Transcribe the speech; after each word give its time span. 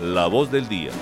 La 0.00 0.28
voz 0.28 0.50
del 0.50 0.66
día. 0.66 0.92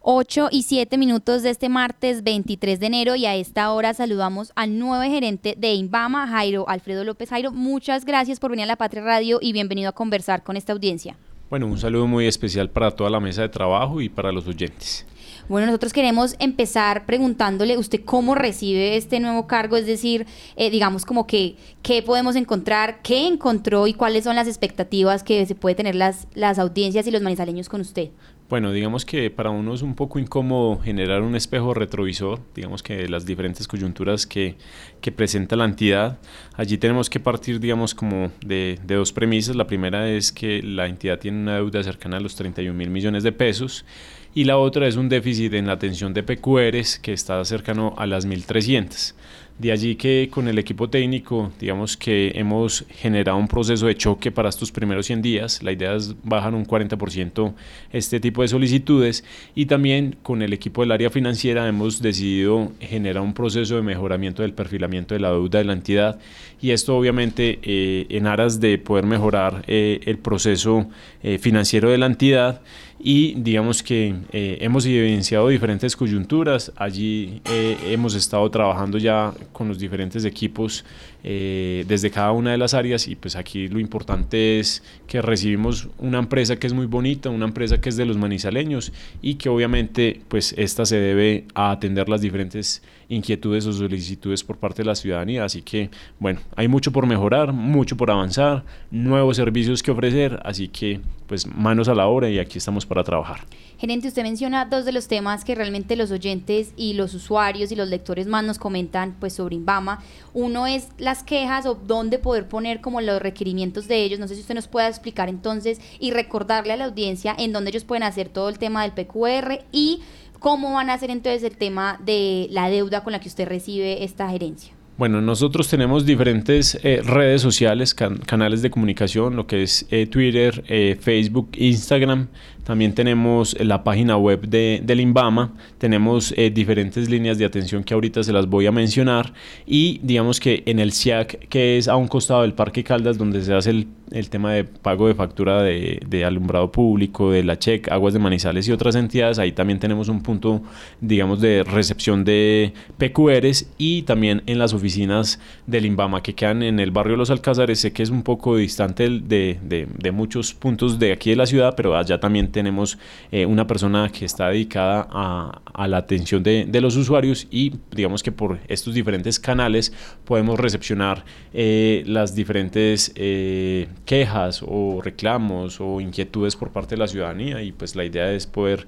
8 0.00 0.48
y 0.50 0.64
7 0.64 0.98
minutos 0.98 1.44
de 1.44 1.50
este 1.50 1.68
martes 1.68 2.24
23 2.24 2.80
de 2.80 2.86
enero 2.86 3.14
y 3.14 3.26
a 3.26 3.36
esta 3.36 3.70
hora 3.72 3.94
saludamos 3.94 4.50
al 4.56 4.76
nuevo 4.76 5.04
gerente 5.04 5.54
de 5.56 5.74
Inbama, 5.74 6.26
Jairo 6.26 6.68
Alfredo 6.68 7.04
López. 7.04 7.30
Jairo, 7.30 7.52
muchas 7.52 8.04
gracias 8.04 8.40
por 8.40 8.50
venir 8.50 8.64
a 8.64 8.66
la 8.66 8.76
Patria 8.76 9.04
Radio 9.04 9.38
y 9.40 9.52
bienvenido 9.52 9.88
a 9.88 9.92
conversar 9.92 10.42
con 10.42 10.56
esta 10.56 10.72
audiencia. 10.72 11.16
Bueno, 11.48 11.66
un 11.68 11.78
saludo 11.78 12.08
muy 12.08 12.26
especial 12.26 12.70
para 12.70 12.90
toda 12.90 13.08
la 13.08 13.20
mesa 13.20 13.42
de 13.42 13.48
trabajo 13.48 14.00
y 14.00 14.08
para 14.08 14.32
los 14.32 14.48
oyentes. 14.48 15.06
Bueno, 15.48 15.68
nosotros 15.68 15.92
queremos 15.92 16.34
empezar 16.40 17.06
preguntándole 17.06 17.78
usted 17.78 18.04
cómo 18.04 18.34
recibe 18.34 18.96
este 18.96 19.20
nuevo 19.20 19.46
cargo, 19.46 19.76
es 19.76 19.86
decir, 19.86 20.26
eh, 20.56 20.70
digamos 20.70 21.04
como 21.04 21.28
que 21.28 21.54
qué 21.82 22.02
podemos 22.02 22.34
encontrar, 22.34 23.00
qué 23.02 23.28
encontró 23.28 23.86
y 23.86 23.94
cuáles 23.94 24.24
son 24.24 24.34
las 24.34 24.48
expectativas 24.48 25.22
que 25.22 25.46
se 25.46 25.54
puede 25.54 25.76
tener 25.76 25.94
las, 25.94 26.26
las 26.34 26.58
audiencias 26.58 27.06
y 27.06 27.12
los 27.12 27.22
manizaleños 27.22 27.68
con 27.68 27.80
usted. 27.80 28.10
Bueno, 28.48 28.70
digamos 28.70 29.04
que 29.04 29.28
para 29.28 29.50
uno 29.50 29.74
es 29.74 29.82
un 29.82 29.96
poco 29.96 30.20
incómodo 30.20 30.78
generar 30.78 31.22
un 31.22 31.34
espejo 31.34 31.74
retrovisor, 31.74 32.38
digamos 32.54 32.80
que 32.80 33.08
las 33.08 33.26
diferentes 33.26 33.66
coyunturas 33.66 34.24
que, 34.24 34.54
que 35.00 35.10
presenta 35.10 35.56
la 35.56 35.64
entidad. 35.64 36.20
Allí 36.54 36.78
tenemos 36.78 37.10
que 37.10 37.18
partir, 37.18 37.58
digamos, 37.58 37.92
como 37.92 38.30
de, 38.44 38.78
de, 38.84 38.94
dos 38.94 39.12
premisas. 39.12 39.56
La 39.56 39.66
primera 39.66 40.08
es 40.08 40.30
que 40.30 40.62
la 40.62 40.86
entidad 40.86 41.18
tiene 41.18 41.38
una 41.38 41.56
deuda 41.56 41.82
cercana 41.82 42.18
a 42.18 42.20
los 42.20 42.36
31 42.36 42.72
mil 42.72 42.88
millones 42.88 43.24
de 43.24 43.32
pesos 43.32 43.84
y 44.32 44.44
la 44.44 44.58
otra 44.58 44.86
es 44.86 44.96
un 44.96 45.08
déficit 45.08 45.54
en 45.54 45.66
la 45.66 45.72
atención 45.72 46.14
de 46.14 46.22
PQRs 46.22 47.00
que 47.00 47.14
está 47.14 47.44
cercano 47.44 47.94
a 47.96 48.06
las 48.06 48.28
1.300. 48.28 49.14
De 49.58 49.72
allí 49.72 49.96
que 49.96 50.28
con 50.30 50.48
el 50.48 50.58
equipo 50.58 50.90
técnico, 50.90 51.50
digamos 51.58 51.96
que 51.96 52.32
hemos 52.34 52.84
generado 52.90 53.38
un 53.38 53.48
proceso 53.48 53.86
de 53.86 53.96
choque 53.96 54.30
para 54.30 54.50
estos 54.50 54.70
primeros 54.70 55.06
100 55.06 55.22
días. 55.22 55.62
La 55.62 55.72
idea 55.72 55.94
es 55.94 56.14
bajar 56.22 56.54
un 56.54 56.66
40% 56.66 57.54
este 57.90 58.20
tipo 58.20 58.42
de 58.42 58.48
solicitudes. 58.48 59.24
Y 59.54 59.64
también 59.64 60.16
con 60.22 60.42
el 60.42 60.52
equipo 60.52 60.82
del 60.82 60.92
área 60.92 61.08
financiera 61.08 61.66
hemos 61.66 62.02
decidido 62.02 62.70
generar 62.80 63.22
un 63.22 63.32
proceso 63.32 63.76
de 63.76 63.82
mejoramiento 63.82 64.42
del 64.42 64.52
perfilamiento 64.52 65.14
de 65.14 65.20
la 65.20 65.30
deuda 65.30 65.58
de 65.60 65.64
la 65.64 65.72
entidad. 65.72 66.18
Y 66.60 66.72
esto 66.72 66.94
obviamente 66.94 67.58
eh, 67.62 68.06
en 68.10 68.26
aras 68.26 68.60
de 68.60 68.76
poder 68.76 69.06
mejorar 69.06 69.64
eh, 69.68 70.00
el 70.04 70.18
proceso 70.18 70.86
eh, 71.22 71.38
financiero 71.38 71.88
de 71.88 71.96
la 71.96 72.06
entidad 72.06 72.60
y 72.98 73.34
digamos 73.34 73.82
que 73.82 74.14
eh, 74.32 74.58
hemos 74.60 74.86
evidenciado 74.86 75.48
diferentes 75.48 75.94
coyunturas. 75.94 76.72
Allí 76.76 77.42
eh, 77.44 77.76
hemos 77.88 78.14
estado 78.14 78.50
trabajando 78.50 78.98
ya 78.98 79.32
con 79.52 79.68
los 79.68 79.78
diferentes 79.78 80.24
equipos 80.24 80.84
eh, 81.22 81.84
desde 81.86 82.10
cada 82.10 82.32
una 82.32 82.52
de 82.52 82.58
las 82.58 82.72
áreas 82.72 83.06
y 83.08 83.16
pues 83.16 83.36
aquí 83.36 83.68
lo 83.68 83.78
importante 83.78 84.58
es 84.58 84.82
que 85.06 85.20
recibimos 85.20 85.88
una 85.98 86.18
empresa 86.18 86.56
que 86.56 86.66
es 86.66 86.72
muy 86.72 86.86
bonita, 86.86 87.28
una 87.30 87.46
empresa 87.46 87.80
que 87.80 87.88
es 87.88 87.96
de 87.96 88.06
los 88.06 88.16
manizaleños 88.16 88.92
y 89.20 89.34
que 89.34 89.48
obviamente 89.48 90.20
pues 90.28 90.54
esta 90.56 90.86
se 90.86 90.96
debe 90.96 91.44
a 91.54 91.72
atender 91.72 92.08
las 92.08 92.20
diferentes 92.20 92.82
inquietudes 93.08 93.66
o 93.66 93.72
solicitudes 93.72 94.42
por 94.42 94.56
parte 94.56 94.82
de 94.82 94.86
la 94.86 94.94
ciudadanía. 94.94 95.44
Así 95.44 95.62
que 95.62 95.90
bueno, 96.18 96.40
hay 96.56 96.68
mucho 96.68 96.92
por 96.92 97.06
mejorar, 97.06 97.52
mucho 97.52 97.96
por 97.96 98.10
avanzar, 98.10 98.64
nuevos 98.90 99.36
servicios 99.36 99.82
que 99.82 99.90
ofrecer, 99.90 100.40
así 100.44 100.68
que 100.68 101.00
pues 101.26 101.46
manos 101.46 101.88
a 101.88 101.94
la 101.94 102.06
obra 102.06 102.30
y 102.30 102.38
aquí 102.38 102.58
estamos 102.58 102.86
para 102.86 103.02
trabajar. 103.02 103.40
Gerente, 103.78 104.08
usted 104.08 104.22
menciona 104.22 104.64
dos 104.64 104.84
de 104.84 104.92
los 104.92 105.08
temas 105.08 105.44
que 105.44 105.54
realmente 105.54 105.96
los 105.96 106.10
oyentes 106.10 106.72
y 106.76 106.94
los 106.94 107.12
usuarios 107.14 107.70
y 107.72 107.76
los 107.76 107.88
lectores 107.88 108.26
más 108.26 108.44
nos 108.44 108.58
comentan 108.58 109.16
pues 109.20 109.34
sobre 109.34 109.56
Inbama. 109.56 110.02
Uno 110.32 110.66
es 110.66 110.88
las 110.98 111.22
quejas 111.22 111.66
o 111.66 111.74
dónde 111.74 112.18
poder 112.18 112.48
poner 112.48 112.80
como 112.80 113.00
los 113.00 113.20
requerimientos 113.20 113.86
de 113.88 114.02
ellos. 114.02 114.18
No 114.18 114.28
sé 114.28 114.34
si 114.34 114.40
usted 114.40 114.54
nos 114.54 114.68
pueda 114.68 114.88
explicar 114.88 115.28
entonces 115.28 115.80
y 115.98 116.10
recordarle 116.12 116.72
a 116.72 116.76
la 116.76 116.86
audiencia 116.86 117.34
en 117.36 117.52
dónde 117.52 117.70
ellos 117.70 117.84
pueden 117.84 118.02
hacer 118.02 118.28
todo 118.28 118.48
el 118.48 118.58
tema 118.58 118.82
del 118.82 118.92
PQR 118.92 119.64
y 119.72 120.00
cómo 120.38 120.72
van 120.74 120.90
a 120.90 120.94
hacer 120.94 121.10
entonces 121.10 121.42
el 121.42 121.56
tema 121.56 121.98
de 122.04 122.48
la 122.50 122.68
deuda 122.68 123.02
con 123.02 123.12
la 123.12 123.20
que 123.20 123.28
usted 123.28 123.46
recibe 123.48 124.04
esta 124.04 124.28
gerencia. 124.28 124.72
Bueno, 124.98 125.20
nosotros 125.20 125.68
tenemos 125.68 126.06
diferentes 126.06 126.78
eh, 126.82 127.02
redes 127.04 127.42
sociales, 127.42 127.92
can 127.92 128.16
canales 128.16 128.62
de 128.62 128.70
comunicación, 128.70 129.36
lo 129.36 129.46
que 129.46 129.62
es 129.62 129.86
eh, 129.90 130.06
Twitter, 130.06 130.64
eh, 130.68 130.96
Facebook, 130.98 131.50
Instagram. 131.52 132.28
También 132.66 132.94
tenemos 132.94 133.56
la 133.60 133.84
página 133.84 134.16
web 134.16 134.40
de, 134.48 134.80
del 134.82 134.98
INVAMA, 134.98 135.52
tenemos 135.78 136.34
eh, 136.36 136.50
diferentes 136.50 137.08
líneas 137.08 137.38
de 137.38 137.44
atención 137.44 137.84
que 137.84 137.94
ahorita 137.94 138.24
se 138.24 138.32
las 138.32 138.48
voy 138.48 138.66
a 138.66 138.72
mencionar. 138.72 139.32
Y 139.66 140.00
digamos 140.02 140.40
que 140.40 140.64
en 140.66 140.80
el 140.80 140.90
SIAC, 140.90 141.48
que 141.48 141.78
es 141.78 141.86
a 141.86 141.94
un 141.94 142.08
costado 142.08 142.42
del 142.42 142.54
Parque 142.54 142.82
Caldas, 142.82 143.18
donde 143.18 143.42
se 143.42 143.54
hace 143.54 143.70
el, 143.70 143.86
el 144.10 144.30
tema 144.30 144.52
de 144.52 144.64
pago 144.64 145.06
de 145.06 145.14
factura 145.14 145.62
de, 145.62 146.00
de, 146.08 146.24
alumbrado 146.24 146.72
público, 146.72 147.30
de 147.30 147.44
la 147.44 147.56
CHEC, 147.56 147.90
Aguas 147.92 148.14
de 148.14 148.18
Manizales 148.18 148.66
y 148.66 148.72
otras 148.72 148.96
entidades, 148.96 149.38
ahí 149.38 149.52
también 149.52 149.78
tenemos 149.78 150.08
un 150.08 150.22
punto, 150.22 150.62
digamos, 151.00 151.40
de 151.40 151.62
recepción 151.62 152.24
de 152.24 152.72
PQRs 152.98 153.70
y 153.78 154.02
también 154.02 154.42
en 154.46 154.58
las 154.58 154.72
oficinas 154.72 155.38
del 155.68 155.86
INVAMA 155.86 156.20
que 156.22 156.34
quedan 156.34 156.64
en 156.64 156.80
el 156.80 156.90
barrio 156.90 157.16
Los 157.16 157.30
Alcázares, 157.30 157.78
sé 157.78 157.92
que 157.92 158.02
es 158.02 158.10
un 158.10 158.22
poco 158.22 158.56
distante 158.56 159.08
de, 159.08 159.58
de, 159.62 159.86
de 159.96 160.10
muchos 160.10 160.52
puntos 160.52 160.98
de 160.98 161.12
aquí 161.12 161.30
de 161.30 161.36
la 161.36 161.46
ciudad, 161.46 161.74
pero 161.76 161.96
allá 161.96 162.18
también 162.18 162.50
tenemos 162.56 162.96
eh, 163.30 163.44
una 163.44 163.66
persona 163.66 164.08
que 164.08 164.24
está 164.24 164.48
dedicada 164.48 165.06
a, 165.10 165.86
la 165.86 165.98
atención 165.98 166.42
de, 166.42 166.80
los 166.80 166.96
usuarios 166.96 167.46
y 167.50 167.74
digamos 167.90 168.22
que 168.22 168.32
por 168.32 168.58
estos 168.66 168.94
diferentes 168.94 169.38
canales 169.38 169.92
podemos 170.24 170.58
recepcionar 170.58 171.22
eh, 171.52 172.02
las 172.06 172.34
diferentes 172.34 173.12
eh, 173.14 173.88
quejas 174.06 174.64
o 174.66 175.02
reclamos 175.02 175.82
o 175.82 176.00
inquietudes 176.00 176.56
por 176.56 176.70
parte 176.70 176.94
de 176.94 177.00
la 177.00 177.08
ciudadanía 177.08 177.62
y 177.62 177.72
pues 177.72 177.94
la 177.94 178.06
idea 178.06 178.32
es 178.32 178.46
poder 178.46 178.86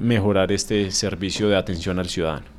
mejorar 0.00 0.50
este 0.52 0.90
servicio 0.90 1.48
de 1.48 1.56
atención 1.56 1.98
al 1.98 2.08
ciudadano. 2.08 2.55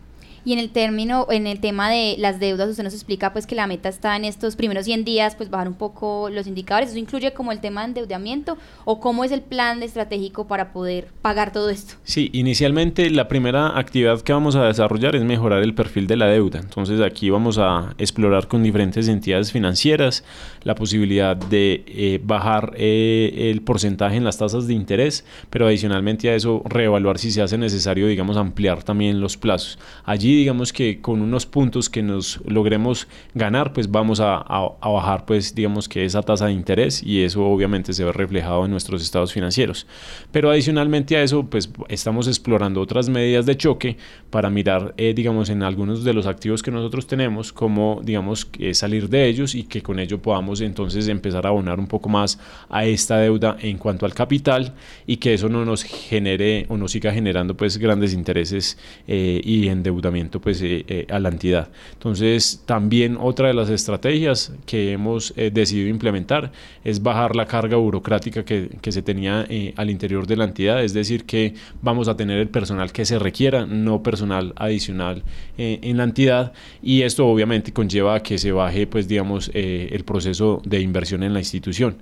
Y 0.47 0.53
en 0.53 0.59
el 0.59 0.69
término, 0.69 1.27
en 1.29 1.45
el 1.45 1.59
tema 1.59 1.89
de 1.89 2.15
las 2.19 2.39
deudas, 2.39 2.69
usted 2.69 2.85
nos 2.85 2.93
explica 2.93 3.33
pues 3.33 3.45
que 3.45 3.53
la 3.53 3.67
meta 3.67 3.89
está 3.89 4.15
en 4.15 4.23
estos 4.23 4.55
primeros 4.55 4.85
100 4.85 5.03
días, 5.03 5.35
pues 5.35 5.49
bajar 5.49 5.67
un 5.67 5.73
poco 5.73 6.29
los 6.29 6.47
indicadores. 6.47 6.91
¿Eso 6.91 6.97
incluye 6.97 7.33
como 7.33 7.51
el 7.51 7.59
tema 7.59 7.81
de 7.81 7.87
endeudamiento 7.87 8.57
o 8.85 9.01
cómo 9.01 9.25
es 9.25 9.33
el 9.33 9.41
plan 9.41 9.83
estratégico 9.83 10.47
para 10.47 10.71
poder 10.71 11.09
pagar 11.21 11.51
todo 11.51 11.69
esto? 11.69 11.95
Sí, 12.05 12.29
inicialmente 12.31 13.09
la 13.09 13.27
primera 13.27 13.77
actividad 13.77 14.21
que 14.21 14.31
vamos 14.31 14.55
a 14.55 14.63
desarrollar 14.63 15.17
es 15.17 15.25
mejorar 15.25 15.61
el 15.63 15.75
perfil 15.75 16.07
de 16.07 16.15
la 16.15 16.27
deuda. 16.27 16.59
Entonces 16.59 17.01
aquí 17.01 17.29
vamos 17.29 17.57
a 17.57 17.93
explorar 17.97 18.47
con 18.47 18.63
diferentes 18.63 19.09
entidades 19.09 19.51
financieras 19.51 20.23
la 20.63 20.75
posibilidad 20.75 21.35
de 21.35 21.83
eh, 21.87 22.21
bajar 22.23 22.71
eh, 22.77 23.51
el 23.51 23.63
porcentaje 23.63 24.15
en 24.15 24.23
las 24.23 24.37
tasas 24.37 24.65
de 24.65 24.73
interés, 24.73 25.25
pero 25.49 25.67
adicionalmente 25.67 26.29
a 26.29 26.35
eso 26.35 26.61
reevaluar 26.63 27.17
si 27.17 27.31
se 27.31 27.41
hace 27.41 27.57
necesario, 27.57 28.07
digamos, 28.07 28.37
ampliar 28.37 28.81
también 28.83 29.19
los 29.19 29.35
plazos. 29.35 29.77
Allí 30.05 30.36
digamos 30.37 30.73
que 30.73 31.01
con 31.01 31.21
unos 31.21 31.45
puntos 31.45 31.89
que 31.89 32.01
nos 32.01 32.41
logremos 32.45 33.07
ganar, 33.33 33.73
pues 33.73 33.89
vamos 33.89 34.19
a, 34.19 34.43
bajar, 34.81 35.25
pues 35.25 35.53
digamos 35.53 35.87
que 35.87 36.05
esa 36.05 36.21
tasa 36.21 36.47
de 36.47 36.53
interés 36.53 37.03
y 37.03 37.21
eso 37.23 37.45
obviamente 37.45 37.93
se 37.93 38.03
ve 38.03 38.11
reflejado 38.11 38.65
en 38.65 38.71
nuestros 38.71 39.01
estados 39.01 39.33
financieros. 39.33 39.87
Pero 40.31 40.49
adicionalmente 40.49 41.15
a 41.17 41.23
eso, 41.23 41.45
pues 41.45 41.69
estamos 41.89 42.27
explorando 42.27 42.81
otras 42.81 43.09
medidas 43.09 43.45
de 43.45 43.55
choque 43.55 43.97
para 44.29 44.49
mirar, 44.49 44.93
eh, 44.97 45.13
digamos, 45.13 45.49
en 45.49 45.63
algunos 45.63 46.03
de 46.03 46.13
los 46.13 46.25
activos 46.25 46.63
que 46.63 46.71
nosotros 46.71 47.07
tenemos, 47.07 47.53
cómo, 47.53 48.01
digamos, 48.03 48.49
eh, 48.59 48.73
salir 48.73 49.09
de 49.09 49.27
ellos 49.27 49.55
y 49.55 49.63
que 49.63 49.81
con 49.81 49.99
ello 49.99 50.21
podamos 50.21 50.61
entonces 50.61 51.07
empezar 51.07 51.45
a 51.45 51.49
abonar 51.49 51.79
un 51.79 51.87
poco 51.87 52.09
más 52.09 52.39
a 52.69 52.85
esta 52.85 53.17
deuda 53.17 53.57
en 53.59 53.77
cuanto 53.77 54.05
al 54.05 54.13
capital 54.13 54.73
y 55.05 55.17
que 55.17 55.33
eso 55.33 55.49
no 55.49 55.65
nos 55.65 55.83
genere 55.83 56.65
o 56.69 56.77
no 56.77 56.87
siga 56.87 57.11
generando 57.11 57.55
pues 57.55 57.77
grandes 57.77 58.13
intereses 58.13 58.77
eh, 59.07 59.41
y 59.43 59.67
endeudamiento 59.67 60.16
pues, 60.41 60.61
eh, 60.61 60.85
eh, 60.87 61.07
a 61.09 61.19
la 61.19 61.29
entidad. 61.29 61.69
Entonces, 61.93 62.63
también 62.65 63.17
otra 63.19 63.47
de 63.47 63.53
las 63.53 63.69
estrategias 63.69 64.53
que 64.65 64.91
hemos 64.91 65.33
eh, 65.37 65.51
decidido 65.53 65.89
implementar 65.89 66.51
es 66.83 67.01
bajar 67.01 67.35
la 67.35 67.45
carga 67.45 67.77
burocrática 67.77 68.43
que, 68.43 68.69
que 68.81 68.91
se 68.91 69.01
tenía 69.01 69.47
al 69.75 69.89
interior 69.89 70.27
de 70.27 70.35
la 70.35 70.45
entidad, 70.45 70.83
es 70.83 70.93
decir, 70.93 71.25
que 71.25 71.53
vamos 71.81 72.07
a 72.07 72.15
tener 72.15 72.39
el 72.39 72.49
personal 72.49 72.91
que 72.91 73.05
se 73.05 73.19
requiera, 73.19 73.65
no 73.65 74.03
personal 74.03 74.53
adicional 74.55 75.23
en 75.57 75.97
la 75.97 76.03
entidad 76.03 76.53
y 76.81 77.01
esto 77.01 77.27
obviamente 77.27 77.73
conlleva 77.73 78.15
a 78.15 78.19
que 78.21 78.37
se 78.37 78.51
baje, 78.51 78.87
pues, 78.87 79.07
digamos, 79.07 79.51
el 79.53 80.03
proceso 80.03 80.61
de 80.65 80.81
inversión 80.81 81.23
en 81.23 81.33
la 81.33 81.39
institución. 81.39 81.97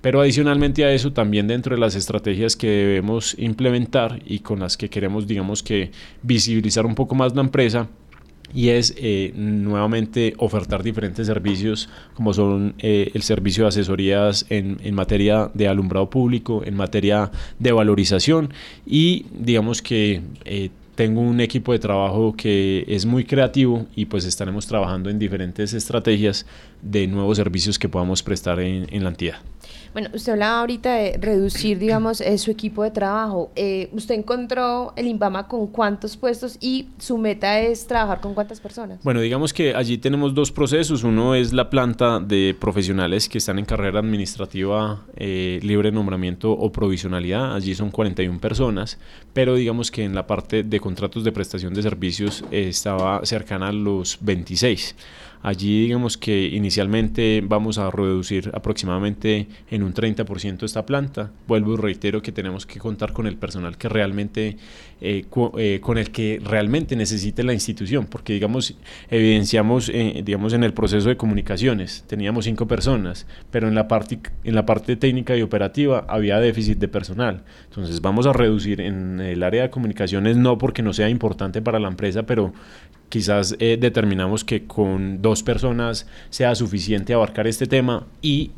Pero 0.00 0.20
adicionalmente 0.20 0.84
a 0.84 0.92
eso, 0.92 1.12
también 1.12 1.46
dentro 1.46 1.74
de 1.74 1.80
las 1.80 1.94
estrategias 1.94 2.56
que 2.56 2.68
debemos 2.68 3.36
implementar 3.38 4.20
y 4.24 4.40
con 4.40 4.60
las 4.60 4.76
que 4.76 4.88
queremos, 4.88 5.26
digamos 5.26 5.62
que, 5.62 5.90
visibilizar 6.22 6.86
un 6.86 6.94
poco 6.94 7.14
más 7.14 7.34
la 7.34 7.42
empresa, 7.42 7.88
y 8.54 8.70
es 8.70 8.94
eh, 8.96 9.32
nuevamente 9.36 10.34
ofertar 10.38 10.82
diferentes 10.82 11.26
servicios 11.26 11.88
como 12.14 12.34
son 12.34 12.74
eh, 12.78 13.10
el 13.14 13.22
servicio 13.22 13.64
de 13.64 13.68
asesorías 13.68 14.46
en, 14.48 14.78
en, 14.82 14.94
materia 14.94 15.50
de 15.54 15.68
alumbrado 15.68 16.10
público, 16.10 16.62
en 16.64 16.74
materia 16.74 17.30
de 17.58 17.72
valorización 17.72 18.52
y 18.86 19.26
digamos 19.32 19.82
que 19.82 20.22
eh, 20.44 20.70
tengo 21.00 21.22
un 21.22 21.40
equipo 21.40 21.72
de 21.72 21.78
trabajo 21.78 22.34
que 22.36 22.84
es 22.86 23.06
muy 23.06 23.24
creativo 23.24 23.86
y 23.96 24.04
pues 24.04 24.26
estaremos 24.26 24.66
trabajando 24.66 25.08
en 25.08 25.18
diferentes 25.18 25.72
estrategias 25.72 26.44
de 26.82 27.06
nuevos 27.06 27.38
servicios 27.38 27.78
que 27.78 27.88
podamos 27.88 28.22
prestar 28.22 28.60
en, 28.60 28.86
en 28.90 29.04
la 29.04 29.08
entidad. 29.08 29.38
Bueno, 29.92 30.08
usted 30.14 30.32
hablaba 30.32 30.60
ahorita 30.60 30.94
de 30.94 31.18
reducir, 31.20 31.78
digamos, 31.78 32.20
eh, 32.20 32.38
su 32.38 32.52
equipo 32.52 32.84
de 32.84 32.92
trabajo. 32.92 33.50
Eh, 33.56 33.88
¿Usted 33.92 34.14
encontró 34.14 34.92
el 34.94 35.08
INVAMA 35.08 35.48
con 35.48 35.66
cuántos 35.66 36.16
puestos 36.16 36.56
y 36.60 36.86
su 36.98 37.18
meta 37.18 37.58
es 37.58 37.88
trabajar 37.88 38.20
con 38.20 38.34
cuántas 38.34 38.60
personas? 38.60 39.00
Bueno, 39.02 39.20
digamos 39.20 39.52
que 39.52 39.74
allí 39.74 39.98
tenemos 39.98 40.32
dos 40.32 40.52
procesos. 40.52 41.02
Uno 41.02 41.34
es 41.34 41.52
la 41.52 41.70
planta 41.70 42.20
de 42.20 42.54
profesionales 42.58 43.28
que 43.28 43.38
están 43.38 43.58
en 43.58 43.64
carrera 43.64 43.98
administrativa, 43.98 45.02
eh, 45.16 45.58
libre 45.62 45.90
nombramiento 45.90 46.52
o 46.52 46.70
provisionalidad. 46.70 47.56
Allí 47.56 47.74
son 47.74 47.90
41 47.90 48.38
personas, 48.38 48.96
pero 49.32 49.56
digamos 49.56 49.90
que 49.90 50.04
en 50.04 50.14
la 50.14 50.28
parte 50.28 50.62
de 50.62 50.78
contratos 50.90 51.22
de 51.22 51.30
prestación 51.30 51.72
de 51.72 51.82
servicios 51.82 52.42
estaba 52.50 53.24
cercana 53.24 53.68
a 53.68 53.72
los 53.72 54.18
26. 54.20 54.96
Allí 55.42 55.84
digamos 55.84 56.18
que 56.18 56.48
inicialmente 56.48 57.42
vamos 57.42 57.78
a 57.78 57.90
reducir 57.90 58.50
aproximadamente 58.52 59.48
en 59.70 59.82
un 59.82 59.94
30% 59.94 60.64
esta 60.64 60.84
planta. 60.84 61.30
Vuelvo 61.48 61.74
y 61.74 61.76
reitero 61.78 62.20
que 62.20 62.30
tenemos 62.30 62.66
que 62.66 62.78
contar 62.78 63.14
con 63.14 63.26
el 63.26 63.36
personal 63.36 63.78
que 63.78 63.88
realmente, 63.88 64.58
eh, 65.00 65.24
eh, 65.56 65.80
con 65.80 65.96
el 65.96 66.10
que 66.10 66.40
realmente 66.44 66.94
necesite 66.94 67.42
la 67.42 67.54
institución, 67.54 68.06
porque 68.06 68.34
digamos, 68.34 68.76
evidenciamos, 69.08 69.88
eh, 69.88 70.20
digamos, 70.22 70.52
en 70.52 70.62
el 70.62 70.74
proceso 70.74 71.08
de 71.08 71.16
comunicaciones, 71.16 72.04
teníamos 72.06 72.44
cinco 72.44 72.66
personas, 72.66 73.26
pero 73.50 73.66
en 73.66 73.74
la, 73.74 73.88
parte, 73.88 74.20
en 74.44 74.54
la 74.54 74.66
parte 74.66 74.96
técnica 74.96 75.34
y 75.38 75.42
operativa 75.42 76.04
había 76.06 76.38
déficit 76.38 76.78
de 76.78 76.88
personal. 76.88 77.44
Entonces 77.64 78.02
vamos 78.02 78.26
a 78.26 78.34
reducir 78.34 78.82
en 78.82 79.20
el 79.20 79.42
área 79.42 79.62
de 79.62 79.70
comunicaciones, 79.70 80.36
no 80.36 80.58
porque 80.58 80.82
no 80.82 80.92
sea 80.92 81.08
importante 81.08 81.62
para 81.62 81.78
la 81.78 81.88
empresa, 81.88 82.24
pero 82.24 82.52
quizás 83.10 83.56
determinamos 83.58 84.44
que 84.44 84.66
con 84.66 85.20
dos 85.20 85.42
personas 85.42 86.06
sea 86.30 86.54
suficiente 86.54 87.12
abarcar 87.12 87.46
este 87.46 87.66
tema 87.66 88.06
y 88.22 88.52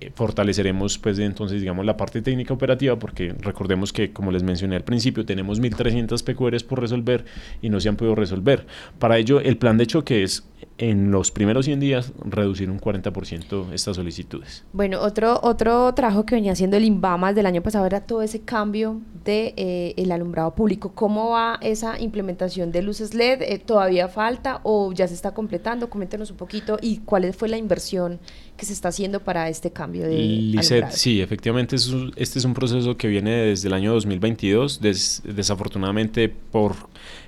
eh, 0.00 0.12
fortaleceremos 0.14 0.96
pues 0.98 1.18
entonces 1.18 1.60
digamos 1.60 1.84
la 1.84 1.96
parte 1.96 2.22
técnica 2.22 2.54
operativa 2.54 2.96
porque 2.98 3.34
recordemos 3.40 3.92
que 3.92 4.12
como 4.12 4.30
les 4.30 4.44
mencioné 4.44 4.76
al 4.76 4.84
principio 4.84 5.26
tenemos 5.26 5.58
1300 5.58 6.22
PQRs 6.22 6.62
por 6.62 6.80
resolver 6.80 7.24
y 7.62 7.68
no 7.68 7.80
se 7.80 7.88
han 7.88 7.96
podido 7.96 8.14
resolver. 8.14 8.66
Para 9.00 9.18
ello 9.18 9.40
el 9.40 9.56
plan 9.56 9.76
de 9.76 9.86
choque 9.86 10.22
es 10.22 10.46
en 10.78 11.10
los 11.10 11.32
primeros 11.32 11.64
100 11.64 11.80
días 11.80 12.12
reducir 12.24 12.70
un 12.70 12.80
40% 12.80 13.72
estas 13.72 13.96
solicitudes. 13.96 14.64
Bueno, 14.72 15.00
otro, 15.00 15.40
otro 15.42 15.92
trabajo 15.94 16.24
que 16.24 16.36
venía 16.36 16.52
haciendo 16.52 16.76
el 16.76 16.84
INVAMA 16.84 17.32
del 17.32 17.46
año 17.46 17.62
pasado 17.62 17.84
era 17.84 18.00
todo 18.00 18.22
ese 18.22 18.42
cambio 18.42 19.00
de 19.28 19.52
eh, 19.58 19.92
el 19.98 20.10
alumbrado 20.10 20.54
público. 20.54 20.92
¿Cómo 20.94 21.28
va 21.30 21.58
esa 21.60 22.00
implementación 22.00 22.72
de 22.72 22.80
luces 22.80 23.12
LED? 23.12 23.42
Eh, 23.42 23.58
¿Todavía 23.58 24.08
falta 24.08 24.60
o 24.62 24.90
ya 24.94 25.06
se 25.06 25.12
está 25.12 25.32
completando? 25.34 25.90
Coméntenos 25.90 26.30
un 26.30 26.38
poquito 26.38 26.78
y 26.80 27.00
cuál 27.00 27.30
fue 27.34 27.50
la 27.50 27.58
inversión 27.58 28.20
que 28.56 28.64
se 28.64 28.72
está 28.72 28.88
haciendo 28.88 29.20
para 29.20 29.50
este 29.50 29.70
cambio 29.70 30.04
de 30.04 30.16
Lizeth, 30.18 30.90
sí, 30.90 31.20
efectivamente 31.20 31.76
este 31.76 32.38
es 32.38 32.44
un 32.44 32.54
proceso 32.54 32.96
que 32.96 33.06
viene 33.06 33.30
desde 33.30 33.68
el 33.68 33.74
año 33.74 33.92
2022, 33.92 34.80
desafortunadamente 34.80 36.28
por 36.28 36.74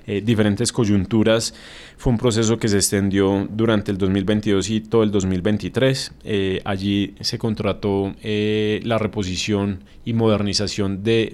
eh, 0.07 0.21
diferentes 0.21 0.73
coyunturas, 0.73 1.53
fue 1.97 2.11
un 2.11 2.17
proceso 2.17 2.57
que 2.57 2.67
se 2.67 2.77
extendió 2.77 3.47
durante 3.49 3.91
el 3.91 3.97
2022 3.97 4.69
y 4.71 4.81
todo 4.81 5.03
el 5.03 5.11
2023. 5.11 6.11
Eh, 6.23 6.61
allí 6.65 7.15
se 7.21 7.37
contrató 7.37 8.13
eh, 8.23 8.81
la 8.83 8.97
reposición 8.97 9.83
y 10.03 10.13
modernización 10.13 11.03
de 11.03 11.33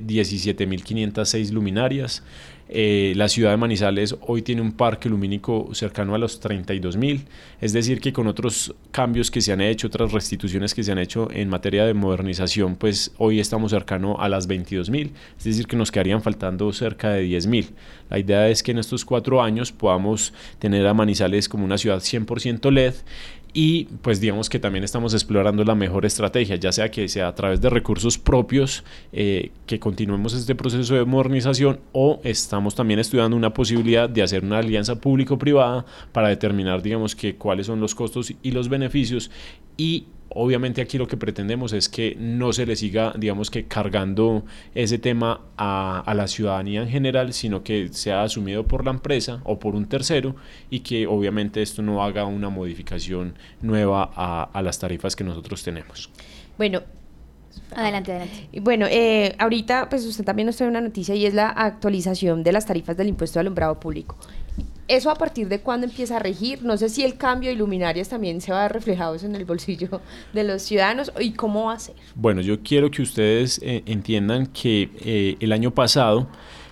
17.506 0.57 1.51
luminarias. 1.51 2.23
Eh, 2.69 3.13
la 3.15 3.29
ciudad 3.29 3.51
de 3.51 3.57
Manizales 3.57 4.15
hoy 4.21 4.41
tiene 4.41 4.61
un 4.61 4.73
parque 4.73 5.09
lumínico 5.09 5.69
cercano 5.73 6.15
a 6.15 6.17
los 6.17 6.39
32 6.39 6.97
mil, 6.97 7.25
es 7.61 7.73
decir, 7.73 8.01
que 8.01 8.11
con 8.11 8.27
otros 8.27 8.75
cambios 8.91 9.31
que 9.31 9.41
se 9.41 9.53
han 9.53 9.61
hecho, 9.61 9.87
otras 9.87 10.11
restituciones 10.11 10.73
que 10.73 10.83
se 10.83 10.91
han 10.91 10.97
hecho 10.97 11.29
en 11.31 11.49
materia 11.49 11.85
de 11.85 11.93
modernización, 11.93 12.75
pues 12.75 13.13
hoy 13.17 13.39
estamos 13.39 13.71
cercano 13.71 14.19
a 14.19 14.27
las 14.27 14.47
22 14.47 14.89
mil, 14.89 15.13
es 15.37 15.43
decir, 15.45 15.67
que 15.67 15.77
nos 15.77 15.91
quedarían 15.91 16.21
faltando 16.21 16.71
cerca 16.73 17.11
de 17.11 17.21
10 17.21 17.47
mil. 17.47 17.69
La 18.09 18.19
idea 18.19 18.49
es 18.49 18.63
que 18.63 18.71
en 18.71 18.79
estos 18.79 19.05
cuatro 19.05 19.41
años 19.41 19.71
podamos 19.71 20.33
tener 20.59 20.85
a 20.87 20.93
Manizales 20.93 21.49
como 21.49 21.65
una 21.65 21.77
ciudad 21.77 21.99
100% 21.99 22.71
LED 22.71 22.95
y 23.53 23.85
pues 24.03 24.19
digamos 24.19 24.49
que 24.49 24.59
también 24.59 24.83
estamos 24.83 25.15
explorando 25.15 25.63
la 25.63 25.73
mejor 25.73 26.05
estrategia, 26.05 26.57
ya 26.57 26.71
sea 26.71 26.91
que 26.91 27.07
sea 27.07 27.27
a 27.27 27.33
través 27.33 27.59
de 27.59 27.69
recursos 27.71 28.17
propios 28.17 28.83
eh, 29.11 29.51
que 29.65 29.79
continuemos 29.79 30.33
este 30.33 30.53
proceso 30.53 30.93
de 30.93 31.05
modernización 31.05 31.79
o 31.91 32.19
estamos 32.23 32.56
también 32.75 32.99
estudiando 32.99 33.35
una 33.37 33.53
posibilidad 33.53 34.09
de 34.09 34.23
hacer 34.23 34.43
una 34.43 34.59
alianza 34.59 34.99
público-privada 34.99 35.85
para 36.11 36.29
determinar 36.29 36.81
digamos 36.81 37.15
que 37.15 37.35
cuáles 37.35 37.67
son 37.67 37.79
los 37.79 37.95
costos 37.95 38.33
y 38.41 38.51
los 38.51 38.69
beneficios 38.69 39.31
y 39.77 40.05
obviamente 40.29 40.81
aquí 40.81 40.97
lo 40.97 41.07
que 41.07 41.17
pretendemos 41.17 41.73
es 41.73 41.89
que 41.89 42.15
no 42.19 42.53
se 42.53 42.65
le 42.65 42.75
siga, 42.75 43.13
digamos 43.17 43.49
que 43.49 43.65
cargando 43.65 44.43
ese 44.75 44.97
tema 44.97 45.41
a, 45.57 46.01
a, 46.05 46.13
la 46.13 46.27
ciudadanía 46.27 46.81
en 46.81 46.89
general, 46.89 47.33
sino 47.33 47.63
que 47.63 47.89
sea 47.91 48.23
asumido 48.23 48.67
por 48.67 48.85
la 48.85 48.91
empresa 48.91 49.41
o 49.43 49.59
por 49.59 49.75
un 49.75 49.87
tercero 49.87 50.35
y 50.69 50.81
que 50.81 51.07
obviamente 51.07 51.61
esto 51.61 51.81
no 51.81 52.03
haga 52.03 52.25
una 52.25 52.49
modificación 52.49 53.35
nueva 53.61 54.11
a, 54.15 54.43
a 54.43 54.61
las 54.61 54.79
tarifas 54.79 55.15
que 55.15 55.23
nosotros 55.23 55.63
tenemos. 55.63 56.09
Bueno, 56.57 56.83
Adelante, 57.75 58.11
adelante. 58.11 58.59
Bueno, 58.61 58.85
eh, 58.89 59.35
ahorita 59.39 59.89
pues 59.89 60.05
usted 60.05 60.23
también 60.23 60.45
nos 60.45 60.57
trae 60.57 60.69
una 60.69 60.81
noticia 60.81 61.15
y 61.15 61.25
es 61.25 61.33
la 61.33 61.49
actualización 61.49 62.43
de 62.43 62.51
las 62.51 62.65
tarifas 62.65 62.97
del 62.97 63.07
impuesto 63.07 63.39
de 63.39 63.41
alumbrado 63.41 63.79
público. 63.79 64.17
¿Eso 64.87 65.11
a 65.11 65.15
partir 65.15 65.49
de 65.49 65.59
cuándo 65.59 65.85
empieza 65.85 66.15
a 66.15 66.19
regir? 66.19 66.63
No 66.63 66.77
sé 66.77 66.87
si 66.87 67.03
el 67.03 67.17
cambio 67.17 67.49
de 67.49 67.57
luminarias 67.57 68.07
también 68.07 68.39
se 68.39 68.53
va 68.53 68.59
a 68.59 68.61
ver 68.63 68.73
reflejado 68.73 69.17
en 69.21 69.35
el 69.35 69.43
bolsillo 69.43 70.01
de 70.33 70.43
los 70.45 70.61
ciudadanos 70.61 71.11
y 71.19 71.33
cómo 71.33 71.65
va 71.65 71.73
a 71.73 71.79
ser. 71.79 71.95
Bueno, 72.15 72.39
yo 72.39 72.61
quiero 72.63 72.89
que 72.89 73.01
ustedes 73.01 73.59
eh, 73.61 73.83
entiendan 73.85 74.47
que 74.47 74.89
eh, 75.01 75.35
el 75.41 75.51
año 75.51 75.71
pasado 75.71 76.29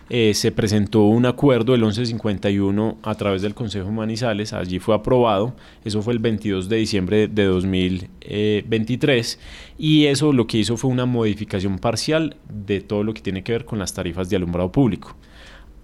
eh, 0.10 0.34
se 0.36 0.52
presentó 0.52 1.04
un 1.04 1.26
acuerdo, 1.26 1.74
el 1.74 1.82
1151, 1.82 2.98
a 3.02 3.16
través 3.16 3.42
del 3.42 3.56
Consejo 3.56 3.92
Manizales, 3.92 4.54
allí 4.54 4.80
fue 4.80 4.94
aprobado, 4.94 5.56
eso 5.84 6.02
fue 6.02 6.14
el 6.14 6.20
22 6.20 6.70
de 6.70 6.78
diciembre 6.78 7.28
de 7.28 7.46
2023, 7.46 9.40
y 9.78 10.06
eso 10.06 10.32
lo 10.32 10.46
que 10.46 10.60
hizo 10.60 10.78
fue 10.78 10.92
una 10.92 11.06
modificación 11.06 11.80
parcial 11.80 12.38
de 12.50 12.82
todo 12.82 13.04
lo 13.04 13.14
que 13.14 13.22
tiene 13.22 13.44
que 13.44 13.54
ver 13.54 13.66
con 13.66 13.80
las 13.80 13.94
tarifas 13.94 14.30
de 14.30 14.36
alumbrado 14.36 14.72
público. 14.72 15.16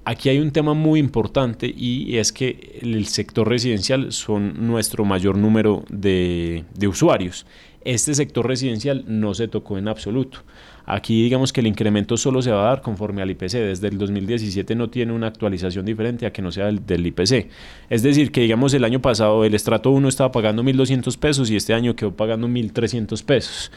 Aquí 0.04 0.30
hay 0.30 0.40
un 0.40 0.50
tema 0.52 0.74
muy 0.74 1.00
importante 1.00 1.72
y 1.76 2.18
es 2.18 2.32
que 2.32 2.80
el 2.82 3.06
sector 3.06 3.48
residencial 3.48 4.12
son 4.12 4.66
nuestro 4.66 5.06
mayor 5.06 5.38
número 5.38 5.84
de, 5.90 6.66
usuarios. 6.88 7.46
Este 7.84 8.16
sector 8.16 8.48
residencial 8.48 9.04
no 9.08 9.36
se 9.36 9.48
tocó 9.48 9.78
en 9.78 9.88
absoluto. 9.88 10.40
Aquí 10.88 11.24
digamos 11.24 11.54
que 11.54 11.62
el 11.62 11.68
incremento 11.68 12.18
solo 12.18 12.42
se 12.42 12.52
va 12.52 12.64
a 12.64 12.70
dar 12.70 12.82
conforme 12.82 13.22
al 13.22 13.30
IPC. 13.30 13.54
Desde 13.54 13.90
el 13.90 14.00
2017 14.00 14.74
no 14.74 14.90
tiene 14.90 15.14
una 15.14 15.28
actualización 15.28 15.86
diferente 15.86 16.26
a 16.26 16.34
que 16.34 16.42
no 16.42 16.52
sea 16.52 16.66
del, 16.72 17.06
IPC. 17.06 17.50
Es 17.90 18.02
decir, 18.02 18.32
que 18.32 18.42
digamos 18.42 18.74
el 18.74 18.84
año 18.84 19.02
pasado 19.04 19.46
el 19.46 19.54
estrato 19.54 19.92
1 19.92 20.10
estaba 20.10 20.32
pagando 20.32 20.64
1.200 20.64 21.16
pesos 21.20 21.52
y 21.52 21.56
este 21.56 21.76
año 21.76 21.96
quedó 21.96 22.16
pagando 22.16 22.48
1.300 22.48 23.24
pesos. 23.24 23.72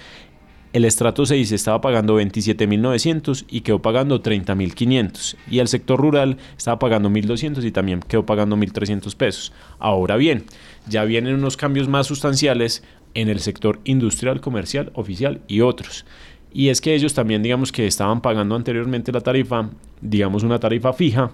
El 0.75 0.85
estrato 0.85 1.25
6 1.25 1.52
estaba 1.52 1.81
pagando 1.81 2.21
27.900 2.21 3.45
y 3.49 3.61
quedó 3.61 3.81
pagando 3.81 4.21
30.500. 4.21 5.37
Y 5.49 5.61
el 5.61 5.69
sector 5.69 6.00
rural 6.00 6.37
estaba 6.59 6.81
pagando 6.81 7.11
1.200 7.11 7.64
y 7.64 7.71
también 7.71 8.00
quedó 8.00 8.26
pagando 8.26 8.57
1.300 8.57 9.14
pesos. 9.14 9.52
Ahora 9.78 10.16
bien, 10.16 10.47
ya 10.88 11.04
vienen 11.04 11.37
unos 11.37 11.57
cambios 11.57 11.87
más 11.87 12.09
sustanciales 12.09 12.83
en 13.14 13.28
el 13.28 13.38
sector 13.38 13.78
industrial, 13.85 14.40
comercial, 14.40 14.90
oficial 14.95 15.43
y 15.47 15.61
otros. 15.61 16.07
Y 16.52 16.71
es 16.71 16.81
que 16.81 16.97
ellos 16.97 17.14
también, 17.14 17.45
digamos 17.45 17.71
que 17.71 17.87
estaban 17.87 18.21
pagando 18.21 18.57
anteriormente 18.57 19.12
la 19.12 19.21
tarifa, 19.21 19.71
digamos 20.00 20.43
una 20.43 20.59
tarifa 20.59 20.93
fija, 20.93 21.31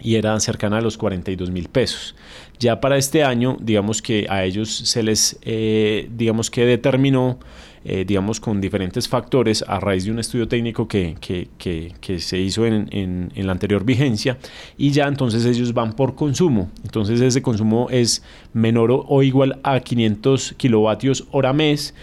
y 0.00 0.14
era 0.14 0.38
cercana 0.38 0.78
a 0.78 0.80
los 0.80 0.96
42 0.96 1.50
mil 1.50 1.68
pesos. 1.68 2.14
Ya 2.60 2.80
para 2.80 2.96
este 2.96 3.24
año, 3.24 3.56
digamos 3.60 4.02
que 4.02 4.26
a 4.28 4.44
ellos 4.44 4.72
se 4.72 5.02
les, 5.02 5.36
eh, 5.42 6.08
digamos 6.12 6.50
que 6.50 6.64
determinó, 6.64 7.40
eh, 7.84 8.04
digamos 8.06 8.40
con 8.40 8.60
diferentes 8.60 9.08
factores 9.08 9.64
a 9.66 9.80
raíz 9.80 10.04
de 10.04 10.10
un 10.10 10.18
estudio 10.18 10.48
técnico 10.48 10.88
que, 10.88 11.16
que, 11.20 11.48
que, 11.58 11.94
que 12.00 12.20
se 12.20 12.38
hizo 12.38 12.66
en, 12.66 12.88
en, 12.90 13.32
en, 13.34 13.46
la 13.46 13.52
anterior 13.52 13.84
vigencia 13.84 14.38
y 14.76 14.90
ya 14.90 15.06
entonces 15.06 15.44
ellos 15.44 15.74
van 15.74 15.92
por 15.94 16.14
consumo. 16.14 16.70
Entonces 16.84 17.20
ese 17.20 17.42
consumo 17.42 17.88
es 17.90 18.22
menor 18.52 18.88
o 18.90 19.22
igual 19.22 19.60
a 19.62 19.80
500 19.80 20.54
kilovatios 20.56 21.26
hora 21.30 21.52
mes 21.52 21.94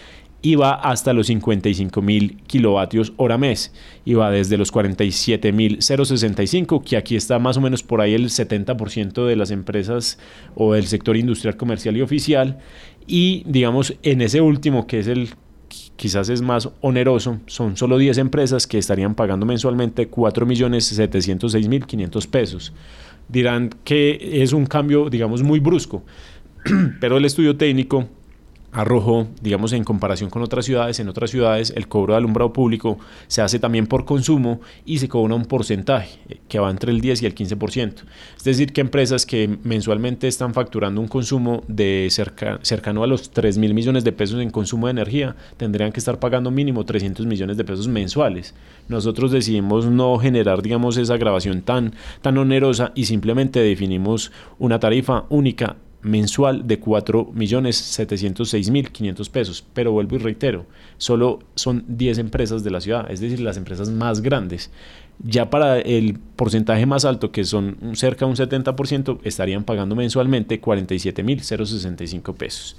y 0.42 0.54
va 0.54 0.74
hasta 0.74 1.12
los 1.12 1.26
55 1.26 2.02
mil 2.02 2.36
kilovatios 2.46 3.12
hora 3.16 3.36
mes 3.36 3.72
y 4.04 4.14
va 4.14 4.30
desde 4.30 4.56
los 4.56 4.70
47 4.70 5.50
mil 5.52 5.78
065 5.80 6.82
que 6.84 6.96
aquí 6.96 7.16
está 7.16 7.38
más 7.38 7.56
o 7.56 7.60
menos 7.60 7.82
por 7.82 8.00
ahí 8.00 8.14
el 8.14 8.26
70% 8.26 9.26
de 9.26 9.34
las 9.34 9.50
empresas 9.50 10.18
o 10.54 10.74
del 10.74 10.86
sector 10.86 11.16
industrial 11.16 11.56
comercial 11.56 11.96
y 11.96 12.02
oficial 12.02 12.58
y 13.08 13.42
digamos 13.46 13.94
en 14.04 14.20
ese 14.20 14.40
último 14.40 14.86
que 14.86 15.00
es 15.00 15.08
el 15.08 15.30
quizás 15.96 16.28
es 16.28 16.42
más 16.42 16.68
oneroso, 16.80 17.38
son 17.46 17.76
solo 17.76 17.98
10 17.98 18.18
empresas 18.18 18.66
que 18.66 18.78
estarían 18.78 19.14
pagando 19.14 19.46
mensualmente 19.46 20.10
4.706.500 20.10 22.26
pesos. 22.28 22.72
Dirán 23.28 23.70
que 23.82 24.42
es 24.42 24.52
un 24.52 24.66
cambio, 24.66 25.10
digamos, 25.10 25.42
muy 25.42 25.58
brusco, 25.58 26.04
pero 27.00 27.16
el 27.16 27.24
estudio 27.24 27.56
técnico 27.56 28.08
arrojó, 28.72 29.26
digamos, 29.40 29.72
en 29.72 29.84
comparación 29.84 30.30
con 30.30 30.42
otras 30.42 30.64
ciudades, 30.64 31.00
en 31.00 31.08
otras 31.08 31.30
ciudades 31.30 31.72
el 31.74 31.88
cobro 31.88 32.12
de 32.12 32.18
alumbrado 32.18 32.52
público 32.52 32.98
se 33.26 33.42
hace 33.42 33.58
también 33.58 33.86
por 33.86 34.04
consumo 34.04 34.60
y 34.84 34.98
se 34.98 35.08
cobra 35.08 35.34
un 35.34 35.44
porcentaje 35.44 36.18
eh, 36.28 36.38
que 36.48 36.58
va 36.58 36.70
entre 36.70 36.92
el 36.92 37.00
10 37.00 37.22
y 37.22 37.26
el 37.26 37.34
15%. 37.34 37.94
Es 38.36 38.44
decir, 38.44 38.72
que 38.72 38.80
empresas 38.80 39.26
que 39.26 39.58
mensualmente 39.62 40.28
están 40.28 40.54
facturando 40.54 41.00
un 41.00 41.08
consumo 41.08 41.62
de 41.68 42.08
cerca, 42.10 42.58
cercano 42.62 43.02
a 43.02 43.06
los 43.06 43.30
3 43.30 43.58
mil 43.58 43.74
millones 43.74 44.04
de 44.04 44.12
pesos 44.12 44.40
en 44.40 44.50
consumo 44.50 44.86
de 44.86 44.92
energía 44.92 45.36
tendrían 45.56 45.92
que 45.92 46.00
estar 46.00 46.18
pagando 46.18 46.50
mínimo 46.50 46.84
300 46.84 47.26
millones 47.26 47.56
de 47.56 47.64
pesos 47.64 47.88
mensuales. 47.88 48.54
Nosotros 48.88 49.32
decidimos 49.32 49.86
no 49.86 50.18
generar, 50.18 50.62
digamos, 50.62 50.96
esa 50.96 51.16
grabación 51.16 51.62
tan, 51.62 51.94
tan 52.22 52.38
onerosa 52.38 52.92
y 52.94 53.04
simplemente 53.04 53.60
definimos 53.60 54.32
una 54.58 54.78
tarifa 54.78 55.24
única 55.28 55.76
mensual 56.06 56.66
de 56.66 56.80
4.706.500 56.80 59.30
pesos. 59.30 59.64
Pero 59.74 59.92
vuelvo 59.92 60.16
y 60.16 60.18
reitero, 60.18 60.66
solo 60.96 61.40
son 61.54 61.84
10 61.88 62.16
empresas 62.18 62.64
de 62.64 62.70
la 62.70 62.80
ciudad, 62.80 63.10
es 63.10 63.20
decir, 63.20 63.40
las 63.40 63.56
empresas 63.56 63.88
más 63.90 64.22
grandes. 64.22 64.70
Ya 65.22 65.48
para 65.50 65.78
el 65.78 66.18
porcentaje 66.36 66.86
más 66.86 67.04
alto, 67.04 67.32
que 67.32 67.44
son 67.44 67.76
cerca 67.94 68.26
de 68.26 68.30
un 68.30 68.36
70%, 68.36 69.18
estarían 69.24 69.64
pagando 69.64 69.96
mensualmente 69.96 70.60
47.065 70.60 72.34
pesos. 72.34 72.76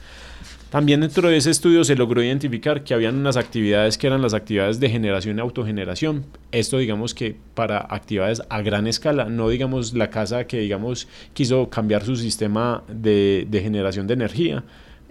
También 0.70 1.00
dentro 1.00 1.30
de 1.30 1.38
ese 1.38 1.50
estudio 1.50 1.86
se 1.86 1.96
logró 1.96 2.22
identificar 2.22 2.84
que 2.84 2.94
habían 2.94 3.16
unas 3.16 3.38
actividades 3.38 3.98
que 3.98 4.08
eran 4.08 4.22
las 4.22 4.34
actividades 4.34 4.82
de 4.82 4.90
generación 4.90 5.38
y 5.38 5.42
autogeneración. 5.42 6.26
Esto 6.52 6.78
digamos 6.78 7.14
que 7.14 7.38
para 7.54 7.88
actividades 7.90 8.42
a 8.50 8.62
gran 8.62 8.86
escala, 8.86 9.26
no 9.26 9.48
digamos 9.48 9.94
la 9.94 10.10
casa 10.10 10.46
que 10.46 10.60
digamos 10.60 11.08
quiso 11.34 11.70
cambiar 11.70 12.04
su 12.04 12.18
sistema 12.18 12.84
de, 12.90 13.48
de 13.50 13.62
generación 13.62 14.08
de 14.08 14.16
energía, 14.16 14.66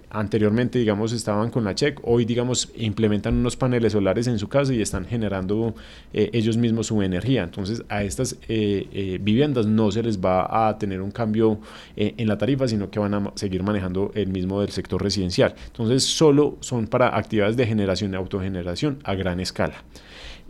anteriormente, 0.09 0.79
digamos, 0.79 1.11
estaban 1.11 1.49
con 1.49 1.63
la 1.63 1.75
check, 1.75 1.99
hoy, 2.03 2.25
digamos, 2.25 2.69
implementan 2.75 3.35
unos 3.35 3.55
paneles 3.55 3.91
solares 3.91 4.27
en 4.27 4.39
su 4.39 4.47
casa 4.47 4.73
y 4.73 4.81
están 4.81 5.05
generando 5.05 5.75
eh, 6.13 6.29
ellos 6.33 6.57
mismos 6.57 6.87
su 6.87 7.01
energía. 7.01 7.43
Entonces, 7.43 7.83
a 7.89 8.03
estas 8.03 8.33
eh, 8.47 8.87
eh, 8.91 9.19
viviendas 9.21 9.65
no 9.65 9.91
se 9.91 10.03
les 10.03 10.19
va 10.19 10.69
a 10.69 10.77
tener 10.77 11.01
un 11.01 11.11
cambio 11.11 11.59
en 11.95 12.27
la 12.27 12.37
tarifa, 12.37 12.67
sino 12.67 12.89
que 12.89 12.99
van 12.99 13.13
a 13.13 13.31
seguir 13.35 13.63
manejando 13.63 14.11
el 14.15 14.27
mismo 14.27 14.61
del 14.61 14.69
sector 14.69 15.01
residencial. 15.01 15.55
Entonces, 15.67 16.03
solo 16.03 16.57
son 16.61 16.87
para 16.87 17.17
actividades 17.17 17.57
de 17.57 17.65
generación 17.65 18.13
y 18.13 18.15
autogeneración 18.15 18.99
a 19.03 19.15
gran 19.15 19.39
escala. 19.39 19.83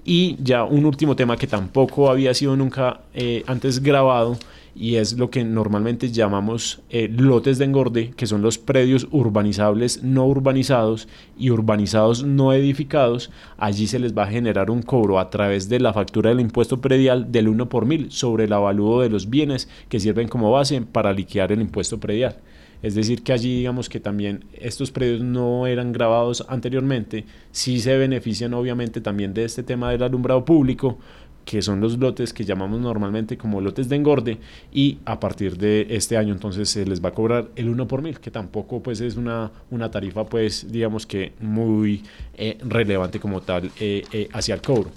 Y 0.03 0.37
ya 0.41 0.63
un 0.63 0.85
último 0.85 1.15
tema 1.15 1.35
que 1.35 1.47
tampoco 1.47 2.09
había 2.09 2.33
sido 2.33 2.55
nunca 2.55 3.01
antes 3.47 3.81
grabado 3.81 4.37
y 4.79 4.95
es 4.95 5.17
lo 5.17 5.29
que 5.31 5.43
normalmente 5.43 6.11
llamamos 6.11 6.81
eh, 6.89 7.09
lotes 7.09 7.57
de 7.57 7.65
engorde, 7.65 8.11
que 8.15 8.27
son 8.27 8.41
los 8.41 8.57
predios 8.57 9.07
urbanizables 9.11 10.03
no 10.03 10.27
urbanizados 10.27 11.07
y 11.37 11.49
urbanizados 11.49 12.23
no 12.23 12.53
edificados. 12.53 13.31
Allí 13.57 13.87
se 13.87 13.99
les 13.99 14.15
va 14.15 14.23
a 14.23 14.27
generar 14.27 14.69
un 14.69 14.83
cobro 14.83 15.19
a 15.19 15.29
través 15.29 15.67
de 15.67 15.79
la 15.79 15.93
factura 15.93 16.29
del 16.29 16.39
impuesto 16.39 16.79
predial 16.79 17.31
del 17.31 17.47
1 17.47 17.69
por 17.69 17.85
mil 17.85 18.11
sobre 18.11 18.43
el 18.45 18.53
avalúo 18.53 19.01
de 19.01 19.09
los 19.09 19.29
bienes 19.29 19.67
que 19.89 19.99
sirven 19.99 20.27
como 20.27 20.51
base 20.51 20.81
para 20.81 21.11
liquidar 21.11 21.51
el 21.51 21.61
impuesto 21.61 21.99
predial. 21.99 22.37
Es 22.83 22.93
decir, 22.93 23.23
que 23.23 23.33
allí 23.33 23.57
digamos 23.57 23.89
que 23.89 23.99
también 23.99 24.45
estos 24.53 24.91
predios 24.91 25.21
no 25.21 25.65
eran 25.65 25.91
grabados 25.91 26.45
anteriormente, 26.47 27.25
sí 27.51 27.79
se 27.79 27.97
benefician 27.97 28.53
obviamente 28.53 29.01
también 29.01 29.33
de 29.33 29.45
este 29.45 29.63
tema 29.63 29.89
del 29.89 30.03
alumbrado 30.03 30.45
público, 30.45 30.99
que 31.47 31.61
son 31.61 31.79
los 31.79 31.97
lotes 31.97 32.33
que 32.33 32.43
llamamos 32.43 32.81
normalmente 32.81 33.37
como 33.37 33.61
lotes 33.61 33.87
de 33.87 33.95
engorde 33.95 34.37
y 34.73 34.97
a 35.05 35.17
partir 35.17 35.57
de 35.57 35.87
este 35.89 36.17
año 36.17 36.33
entonces 36.33 36.67
se 36.67 36.85
les 36.85 37.01
va 37.01 37.09
a 37.09 37.13
cobrar 37.13 37.47
el 37.55 37.69
1 37.69 37.87
por 37.87 38.01
mil, 38.01 38.19
que 38.19 38.29
tampoco 38.29 38.83
pues 38.83 38.99
es 38.99 39.15
una, 39.15 39.49
una 39.71 39.89
tarifa 39.89 40.25
pues 40.25 40.69
digamos 40.69 41.05
que 41.05 41.31
muy 41.39 42.03
eh, 42.33 42.57
relevante 42.65 43.21
como 43.21 43.39
tal 43.39 43.71
eh, 43.79 44.03
eh, 44.11 44.27
hacia 44.33 44.55
el 44.55 44.61
cobro. 44.61 44.91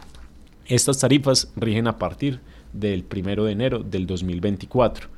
Estas 0.66 0.98
tarifas 0.98 1.52
rigen 1.54 1.86
a 1.86 1.96
partir 1.98 2.40
del 2.72 3.04
1 3.08 3.44
de 3.44 3.52
enero 3.52 3.78
del 3.78 4.08
2024. 4.08 5.08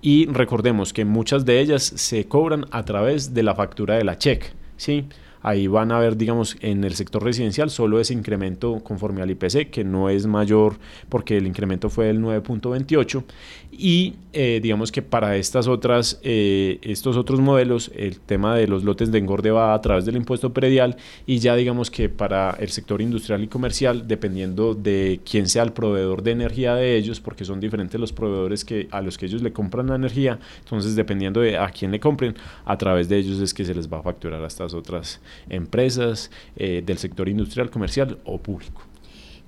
Y 0.00 0.26
recordemos 0.26 0.92
que 0.92 1.04
muchas 1.04 1.44
de 1.44 1.60
ellas 1.60 1.82
se 1.82 2.26
cobran 2.26 2.66
a 2.70 2.84
través 2.84 3.34
de 3.34 3.42
la 3.42 3.54
factura 3.56 3.96
de 3.96 4.04
la 4.04 4.16
check, 4.16 4.52
¿sí? 4.76 5.06
Ahí 5.42 5.66
van 5.66 5.92
a 5.92 5.98
ver, 5.98 6.16
digamos, 6.16 6.56
en 6.60 6.84
el 6.84 6.94
sector 6.94 7.22
residencial 7.22 7.70
solo 7.70 8.00
ese 8.00 8.14
incremento 8.14 8.80
conforme 8.84 9.22
al 9.22 9.30
IPC, 9.30 9.70
que 9.70 9.84
no 9.84 10.08
es 10.08 10.26
mayor 10.26 10.76
porque 11.08 11.36
el 11.36 11.46
incremento 11.46 11.90
fue 11.90 12.06
del 12.06 12.20
9.28. 12.20 13.24
Y 13.72 14.14
eh, 14.34 14.60
digamos 14.62 14.92
que 14.92 15.02
para 15.02 15.36
estas 15.36 15.66
otras, 15.66 16.20
eh, 16.22 16.78
estos 16.82 17.16
otros 17.16 17.40
modelos, 17.40 17.90
el 17.96 18.20
tema 18.20 18.54
de 18.54 18.68
los 18.68 18.84
lotes 18.84 19.10
de 19.10 19.18
engorde 19.18 19.50
va 19.50 19.74
a 19.74 19.80
través 19.80 20.04
del 20.04 20.16
impuesto 20.16 20.52
predial 20.52 20.96
y 21.26 21.38
ya 21.38 21.56
digamos 21.56 21.90
que 21.90 22.08
para 22.08 22.50
el 22.60 22.68
sector 22.68 23.00
industrial 23.00 23.42
y 23.42 23.48
comercial, 23.48 24.06
dependiendo 24.06 24.74
de 24.74 25.20
quién 25.28 25.48
sea 25.48 25.62
el 25.62 25.72
proveedor 25.72 26.22
de 26.22 26.32
energía 26.32 26.74
de 26.74 26.96
ellos, 26.96 27.20
porque 27.20 27.44
son 27.44 27.60
diferentes 27.60 28.00
los 28.00 28.12
proveedores 28.12 28.64
que, 28.64 28.88
a 28.90 29.00
los 29.00 29.18
que 29.18 29.26
ellos 29.26 29.42
le 29.42 29.52
compran 29.52 29.86
la 29.86 29.96
energía, 29.96 30.38
entonces 30.60 30.94
dependiendo 30.94 31.40
de 31.40 31.56
a 31.56 31.68
quién 31.70 31.90
le 31.90 32.00
compren, 32.00 32.34
a 32.64 32.76
través 32.76 33.08
de 33.08 33.16
ellos 33.16 33.40
es 33.40 33.54
que 33.54 33.64
se 33.64 33.74
les 33.74 33.90
va 33.90 33.98
a 33.98 34.02
facturar 34.02 34.42
a 34.44 34.46
estas 34.46 34.74
otras 34.74 35.20
empresas 35.48 36.30
eh, 36.56 36.82
del 36.84 36.98
sector 36.98 37.28
industrial, 37.28 37.70
comercial 37.70 38.18
o 38.24 38.38
público. 38.38 38.82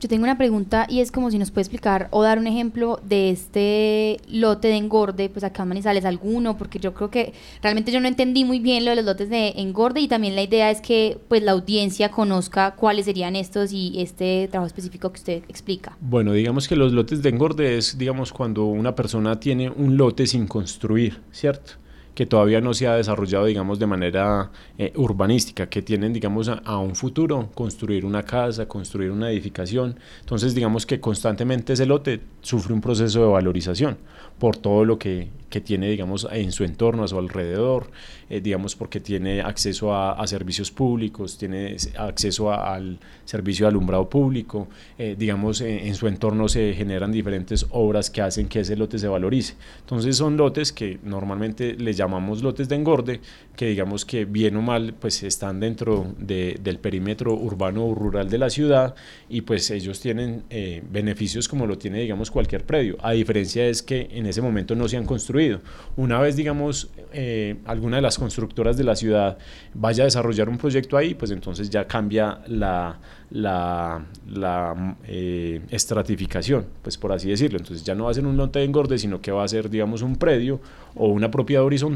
Yo 0.04 0.08
tengo 0.08 0.24
una 0.24 0.36
pregunta 0.36 0.86
y 0.90 1.00
es 1.00 1.10
como 1.10 1.30
si 1.30 1.38
nos 1.38 1.50
puede 1.50 1.62
explicar 1.62 2.08
o 2.10 2.22
dar 2.22 2.38
un 2.38 2.46
ejemplo 2.46 3.00
de 3.04 3.30
este 3.30 4.18
lote 4.28 4.68
de 4.68 4.76
engorde, 4.76 5.30
pues 5.30 5.44
acá 5.44 5.62
en 5.62 5.70
Manizales 5.70 6.04
alguno, 6.04 6.58
porque 6.58 6.78
yo 6.78 6.92
creo 6.92 7.10
que 7.10 7.32
realmente 7.62 7.90
yo 7.90 8.00
no 8.00 8.08
entendí 8.08 8.44
muy 8.44 8.58
bien 8.58 8.84
lo 8.84 8.90
de 8.90 8.96
los 8.96 9.06
lotes 9.06 9.30
de 9.30 9.54
engorde 9.56 10.00
y 10.00 10.08
también 10.08 10.34
la 10.34 10.42
idea 10.42 10.70
es 10.70 10.82
que 10.82 11.16
pues 11.28 11.42
la 11.42 11.52
audiencia 11.52 12.10
conozca 12.10 12.74
cuáles 12.74 13.06
serían 13.06 13.34
estos 13.34 13.72
y 13.72 13.94
este 14.02 14.48
trabajo 14.48 14.66
específico 14.66 15.10
que 15.10 15.18
usted 15.18 15.42
explica. 15.48 15.96
Bueno, 16.02 16.32
digamos 16.32 16.68
que 16.68 16.76
los 16.76 16.92
lotes 16.92 17.22
de 17.22 17.30
engorde 17.30 17.78
es, 17.78 17.96
digamos, 17.96 18.30
cuando 18.30 18.66
una 18.66 18.94
persona 18.94 19.40
tiene 19.40 19.70
un 19.70 19.96
lote 19.96 20.26
sin 20.26 20.46
construir, 20.46 21.22
¿cierto? 21.30 21.83
Que 22.14 22.26
todavía 22.26 22.60
no 22.60 22.74
se 22.74 22.86
ha 22.86 22.94
desarrollado, 22.94 23.46
digamos, 23.46 23.78
de 23.78 23.86
manera 23.86 24.50
eh, 24.78 24.92
urbanística, 24.96 25.68
que 25.68 25.82
tienen, 25.82 26.12
digamos, 26.12 26.48
a, 26.48 26.78
un 26.78 26.94
futuro 26.94 27.50
construir 27.54 28.04
una 28.04 28.22
casa, 28.22 28.66
construir 28.66 29.10
una 29.10 29.30
edificación. 29.30 29.98
Entonces, 30.20 30.54
digamos 30.54 30.86
que 30.86 31.00
constantemente 31.00 31.72
ese 31.72 31.86
lote 31.86 32.20
sufre 32.40 32.72
un 32.72 32.80
proceso 32.80 33.20
de 33.20 33.26
valorización 33.26 33.98
por 34.38 34.56
todo 34.56 34.84
lo 34.84 34.98
que, 34.98 35.28
que 35.54 35.60
tiene, 35.60 35.88
digamos, 35.88 36.26
en 36.32 36.50
su 36.50 36.64
entorno, 36.64 37.04
a 37.04 37.08
su 37.08 37.16
alrededor, 37.16 37.88
eh, 38.28 38.40
digamos, 38.40 38.74
porque 38.74 38.98
tiene 38.98 39.40
acceso 39.40 39.94
a, 39.94 40.26
servicios 40.26 40.72
públicos, 40.72 41.38
tiene 41.38 41.76
acceso 41.96 42.50
al 42.50 42.98
servicio 43.24 43.66
de 43.66 43.68
alumbrado 43.68 44.08
público, 44.08 44.66
eh, 44.98 45.14
digamos, 45.16 45.60
en, 45.60 45.94
su 45.94 46.08
entorno 46.08 46.48
se 46.48 46.74
generan 46.74 47.12
diferentes 47.12 47.66
obras 47.70 48.10
que 48.10 48.22
hacen 48.22 48.48
que 48.48 48.60
ese 48.60 48.74
lote 48.74 48.98
se 48.98 49.06
valorice. 49.06 49.54
Entonces 49.80 50.16
son 50.16 50.36
lotes 50.36 50.72
que 50.72 50.98
normalmente 51.04 51.74
les 51.74 51.96
llamamos 52.04 52.42
lotes 52.42 52.68
de 52.68 52.76
engorde, 52.76 53.20
que 53.56 53.66
digamos 53.66 54.04
que 54.04 54.24
bien 54.24 54.56
o 54.56 54.62
mal, 54.62 54.94
pues 54.98 55.22
están 55.22 55.60
dentro 55.60 56.14
de, 56.18 56.58
del 56.62 56.78
perímetro 56.78 57.34
urbano 57.34 57.86
o 57.86 57.94
rural 57.94 58.28
de 58.28 58.38
la 58.38 58.50
ciudad 58.50 58.94
y 59.28 59.42
pues 59.42 59.70
ellos 59.70 60.00
tienen 60.00 60.44
eh, 60.50 60.82
beneficios 60.90 61.48
como 61.48 61.66
lo 61.66 61.78
tiene, 61.78 62.00
digamos, 62.00 62.30
cualquier 62.30 62.64
predio. 62.64 62.96
A 63.02 63.12
diferencia 63.12 63.66
es 63.66 63.82
que 63.82 64.08
en 64.12 64.26
ese 64.26 64.42
momento 64.42 64.74
no 64.74 64.88
se 64.88 64.96
han 64.96 65.06
construido 65.06 65.60
una 65.96 66.20
vez, 66.20 66.36
digamos, 66.36 66.90
eh, 67.12 67.56
alguna 67.64 67.96
de 67.96 68.02
las 68.02 68.18
constructoras 68.18 68.76
de 68.76 68.84
la 68.84 68.96
ciudad 68.96 69.38
vaya 69.74 70.04
a 70.04 70.06
desarrollar 70.06 70.48
un 70.48 70.58
proyecto 70.58 70.96
ahí, 70.96 71.14
pues 71.14 71.30
entonces 71.30 71.70
ya 71.70 71.86
cambia 71.86 72.40
la, 72.46 72.98
la, 73.30 74.04
la 74.28 74.96
eh, 75.06 75.60
estratificación, 75.70 76.66
pues 76.82 76.98
por 76.98 77.12
así 77.12 77.30
decirlo. 77.30 77.58
Entonces 77.58 77.84
ya 77.84 77.94
no 77.94 78.04
va 78.04 78.10
a 78.10 78.14
ser 78.14 78.26
un 78.26 78.36
lote 78.36 78.58
de 78.58 78.64
engorde, 78.64 78.98
sino 78.98 79.20
que 79.20 79.30
va 79.32 79.44
a 79.44 79.48
ser, 79.48 79.70
digamos, 79.70 80.02
un 80.02 80.16
predio 80.16 80.60
o 80.94 81.08
una 81.08 81.30
propiedad 81.30 81.64
horizontal 81.64 81.93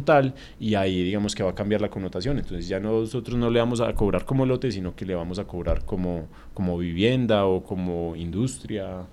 y 0.58 0.74
ahí, 0.74 1.02
digamos, 1.02 1.34
que 1.34 1.42
va 1.42 1.50
a 1.50 1.54
cambiar 1.54 1.80
la 1.80 1.90
connotación. 1.90 2.38
Entonces 2.38 2.68
ya 2.68 2.80
nosotros 2.80 3.36
no 3.38 3.50
le 3.50 3.60
vamos 3.60 3.80
a 3.80 3.92
cobrar 3.94 4.24
como 4.24 4.46
lote, 4.46 4.70
sino 4.70 4.94
que 4.94 5.04
le 5.04 5.14
vamos 5.14 5.38
a 5.38 5.44
cobrar 5.44 5.84
como, 5.84 6.28
como 6.54 6.78
vivienda 6.78 7.46
o 7.46 7.62
como 7.62 8.16
industria 8.16 9.06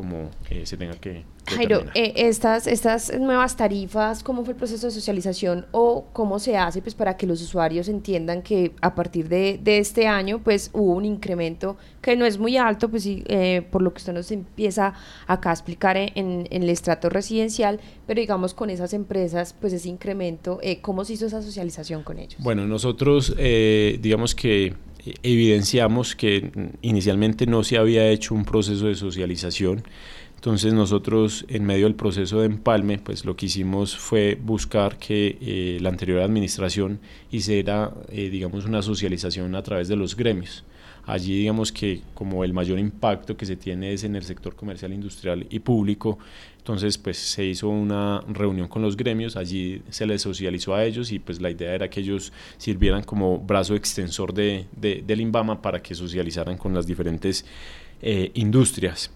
como 0.00 0.30
eh, 0.48 0.64
se 0.64 0.78
tenga 0.78 0.94
que... 0.94 1.24
Jairo, 1.44 1.82
eh, 1.94 2.14
estas, 2.16 2.66
estas 2.66 3.12
nuevas 3.20 3.54
tarifas, 3.54 4.22
¿cómo 4.22 4.44
fue 4.44 4.52
el 4.54 4.56
proceso 4.56 4.86
de 4.86 4.92
socialización 4.92 5.66
o 5.72 6.06
cómo 6.14 6.38
se 6.38 6.56
hace 6.56 6.80
pues, 6.80 6.94
para 6.94 7.18
que 7.18 7.26
los 7.26 7.42
usuarios 7.42 7.88
entiendan 7.88 8.40
que 8.40 8.72
a 8.80 8.94
partir 8.94 9.28
de, 9.28 9.60
de 9.62 9.76
este 9.76 10.06
año 10.06 10.38
pues, 10.42 10.70
hubo 10.72 10.94
un 10.94 11.04
incremento 11.04 11.76
que 12.00 12.16
no 12.16 12.24
es 12.24 12.38
muy 12.38 12.56
alto, 12.56 12.88
pues, 12.88 13.04
eh, 13.06 13.66
por 13.70 13.82
lo 13.82 13.92
que 13.92 13.98
usted 13.98 14.14
nos 14.14 14.30
empieza 14.30 14.94
acá 15.26 15.50
a 15.50 15.52
explicar 15.52 15.98
en, 15.98 16.10
en, 16.14 16.46
el 16.50 16.70
estrato 16.70 17.10
residencial, 17.10 17.78
pero 18.06 18.20
digamos 18.20 18.54
con 18.54 18.70
esas 18.70 18.94
empresas, 18.94 19.54
pues 19.60 19.74
ese 19.74 19.90
incremento, 19.90 20.60
¿cómo 20.80 21.04
se 21.04 21.12
hizo 21.12 21.26
esa 21.26 21.42
socialización 21.42 22.04
con 22.04 22.18
ellos? 22.18 22.36
Bueno, 22.38 22.66
nosotros 22.66 23.36
digamos 23.36 24.34
que 24.34 24.72
evidenciamos 25.22 26.14
que 26.14 26.50
inicialmente 26.82 27.46
no 27.46 27.64
se 27.64 27.78
había 27.78 28.08
hecho 28.08 28.34
un 28.34 28.44
proceso 28.44 28.86
de 28.86 28.94
socialización. 28.94 29.84
Entonces 30.34 30.72
nosotros 30.72 31.44
en 31.48 31.66
medio 31.66 31.84
del 31.84 31.94
proceso 31.94 32.40
de 32.40 32.46
empalme, 32.46 32.98
pues 32.98 33.26
lo 33.26 33.36
que 33.36 33.46
hicimos 33.46 33.96
fue 33.96 34.38
buscar 34.42 34.96
que 34.96 35.36
eh, 35.40 35.78
la 35.82 35.90
anterior 35.90 36.22
administración 36.22 37.00
hiciera, 37.30 37.92
eh, 38.08 38.30
digamos, 38.30 38.64
una 38.64 38.80
socialización 38.80 39.54
a 39.54 39.62
través 39.62 39.88
de 39.88 39.96
los 39.96 40.16
gremios. 40.16 40.64
Allí 41.06 41.38
digamos 41.38 41.72
que 41.72 42.02
como 42.14 42.44
el 42.44 42.52
mayor 42.52 42.78
impacto 42.78 43.36
que 43.36 43.46
se 43.46 43.56
tiene 43.56 43.92
es 43.92 44.04
en 44.04 44.16
el 44.16 44.22
sector 44.22 44.54
comercial, 44.54 44.92
industrial 44.92 45.46
y 45.50 45.58
público, 45.60 46.18
entonces 46.58 46.98
pues 46.98 47.16
se 47.16 47.44
hizo 47.44 47.68
una 47.68 48.22
reunión 48.28 48.68
con 48.68 48.82
los 48.82 48.96
gremios, 48.96 49.36
allí 49.36 49.82
se 49.88 50.06
les 50.06 50.22
socializó 50.22 50.74
a 50.74 50.84
ellos 50.84 51.10
y 51.10 51.18
pues 51.18 51.40
la 51.40 51.50
idea 51.50 51.74
era 51.74 51.88
que 51.88 52.00
ellos 52.00 52.32
sirvieran 52.58 53.02
como 53.02 53.38
brazo 53.38 53.74
extensor 53.74 54.34
de, 54.34 54.66
de, 54.76 55.02
del 55.06 55.20
INVAMA 55.22 55.62
para 55.62 55.82
que 55.82 55.94
socializaran 55.94 56.58
con 56.58 56.74
las 56.74 56.86
diferentes 56.86 57.44
eh, 58.02 58.30
industrias. 58.34 59.10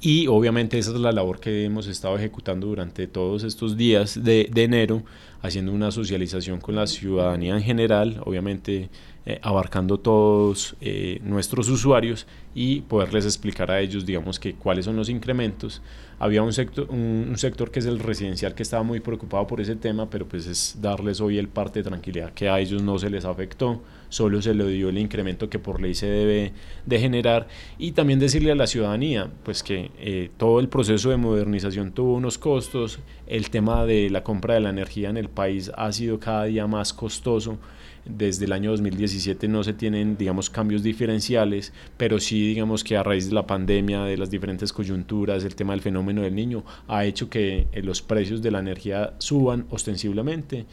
Y 0.00 0.26
obviamente 0.26 0.78
esa 0.78 0.90
es 0.90 0.98
la 0.98 1.12
labor 1.12 1.40
que 1.40 1.64
hemos 1.64 1.86
estado 1.86 2.16
ejecutando 2.18 2.66
durante 2.66 3.06
todos 3.06 3.42
estos 3.42 3.76
días 3.76 4.22
de, 4.22 4.50
de 4.52 4.64
enero, 4.64 5.02
haciendo 5.40 5.72
una 5.72 5.90
socialización 5.90 6.60
con 6.60 6.74
la 6.74 6.86
ciudadanía 6.86 7.56
en 7.56 7.62
general, 7.62 8.20
obviamente 8.24 8.90
eh, 9.26 9.38
abarcando 9.40 9.98
todos 9.98 10.76
eh, 10.82 11.18
nuestros 11.22 11.70
usuarios 11.70 12.26
y 12.54 12.82
poderles 12.82 13.24
explicar 13.24 13.70
a 13.70 13.80
ellos, 13.80 14.04
digamos, 14.04 14.38
que 14.38 14.54
cuáles 14.54 14.84
son 14.84 14.96
los 14.96 15.08
incrementos. 15.08 15.80
Había 16.18 16.42
un 16.42 16.52
sector, 16.52 16.88
un, 16.90 17.32
sector 17.38 17.70
que 17.70 17.78
es 17.78 17.86
el 17.86 18.00
residencial 18.00 18.54
que 18.54 18.62
estaba 18.62 18.82
muy 18.82 19.00
preocupado 19.00 19.46
por 19.46 19.62
ese 19.62 19.76
tema, 19.76 20.10
pero 20.10 20.28
pues 20.28 20.46
es 20.46 20.76
darles 20.78 21.22
hoy 21.22 21.38
el 21.38 21.48
parte 21.48 21.80
de 21.82 21.88
tranquilidad 21.88 22.34
que 22.34 22.50
a 22.50 22.60
ellos 22.60 22.82
no 22.82 22.98
se 22.98 23.08
les 23.08 23.24
afectó, 23.24 23.82
solo 24.08 24.42
se 24.42 24.54
le 24.54 24.66
dio 24.68 24.88
el 24.88 24.98
incremento 24.98 25.48
que 25.48 25.58
por 25.58 25.80
ley 25.80 25.94
se 25.94 26.06
debe 26.06 26.52
de 26.86 26.98
generar. 26.98 27.48
Y 27.78 27.92
también 27.92 28.18
decirle 28.18 28.52
a 28.52 28.54
la 28.54 28.66
ciudadanía, 28.66 29.30
pues 29.42 29.62
que 29.62 29.90
eh, 29.98 30.30
todo 30.36 30.60
el 30.60 30.68
proceso 30.68 31.10
de 31.10 31.16
modernización 31.16 31.92
tuvo 31.92 32.14
unos 32.14 32.38
costos, 32.38 33.00
el 33.26 33.50
tema 33.50 33.84
de 33.86 34.10
la 34.10 34.22
compra 34.22 34.54
de 34.54 34.60
la 34.60 34.70
energía 34.70 35.10
en 35.10 35.16
el 35.16 35.28
país 35.28 35.70
ha 35.76 35.90
sido 35.92 36.18
cada 36.20 36.44
día 36.44 36.66
más 36.66 36.92
costoso. 36.92 37.58
Desde 38.04 38.44
el 38.44 38.52
año 38.52 38.70
2017 38.70 39.48
no 39.48 39.64
se 39.64 39.72
tienen, 39.72 40.18
digamos, 40.18 40.50
cambios 40.50 40.82
diferenciales, 40.82 41.72
pero 41.96 42.20
sí, 42.20 42.48
digamos, 42.48 42.84
que 42.84 42.98
a 42.98 43.02
raíz 43.02 43.28
de 43.28 43.34
la 43.34 43.46
pandemia, 43.46 44.04
de 44.04 44.18
las 44.18 44.30
diferentes 44.30 44.74
coyunturas, 44.74 45.42
el 45.42 45.54
tema 45.54 45.72
del 45.72 45.80
fenómeno 45.80 46.20
del 46.20 46.34
niño, 46.34 46.64
ha 46.86 47.06
hecho 47.06 47.30
que 47.30 47.66
eh, 47.72 47.82
los 47.82 48.02
precios 48.02 48.42
de 48.42 48.50
la 48.50 48.58
energía 48.58 49.14
suban 49.18 49.66
ostensiblemente 49.70 50.66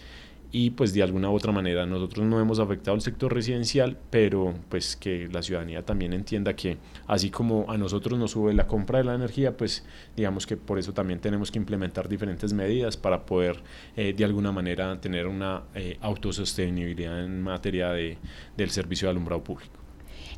y 0.52 0.72
pues 0.72 0.94
de 0.94 1.02
alguna 1.02 1.30
u 1.30 1.36
otra 1.36 1.52
manera 1.52 1.86
nosotros 1.86 2.26
no 2.26 2.40
hemos 2.40 2.60
afectado 2.60 2.96
el 2.96 3.02
sector 3.02 3.34
residencial, 3.34 3.98
pero 4.10 4.54
pues 4.70 4.96
que 4.96 5.30
la 5.32 5.42
ciudadanía 5.42 5.86
también 5.86 6.14
entienda 6.14 6.56
que 6.56 6.78
así 7.08 7.30
como 7.30 7.72
a 7.72 7.78
nosotros 7.78 8.20
nos 8.20 8.32
sube 8.32 8.54
la 8.54 8.68
compra 8.68 9.00
de 9.00 9.06
la 9.06 9.16
energía, 9.16 9.56
pues 9.56 9.86
digamos 10.16 10.46
que 10.46 10.58
por 10.58 10.78
eso 10.78 10.94
también 10.94 11.20
tenemos 11.20 11.52
que 11.52 11.60
implementar 11.60 12.10
diferentes 12.10 12.52
medidas 12.54 12.98
para 12.98 13.26
poder 13.26 13.64
eh, 13.96 14.14
de 14.14 14.26
alguna 14.26 14.52
manera 14.52 15.00
tener 15.00 15.28
una 15.28 15.64
eh, 15.74 15.98
autosostenibilidad 16.02 17.24
en 17.24 17.42
materia 17.42 17.90
de, 17.92 18.18
del 18.58 18.70
servicio 18.72 19.08
de 19.08 19.12
alumbrado 19.12 19.44
público. 19.44 19.74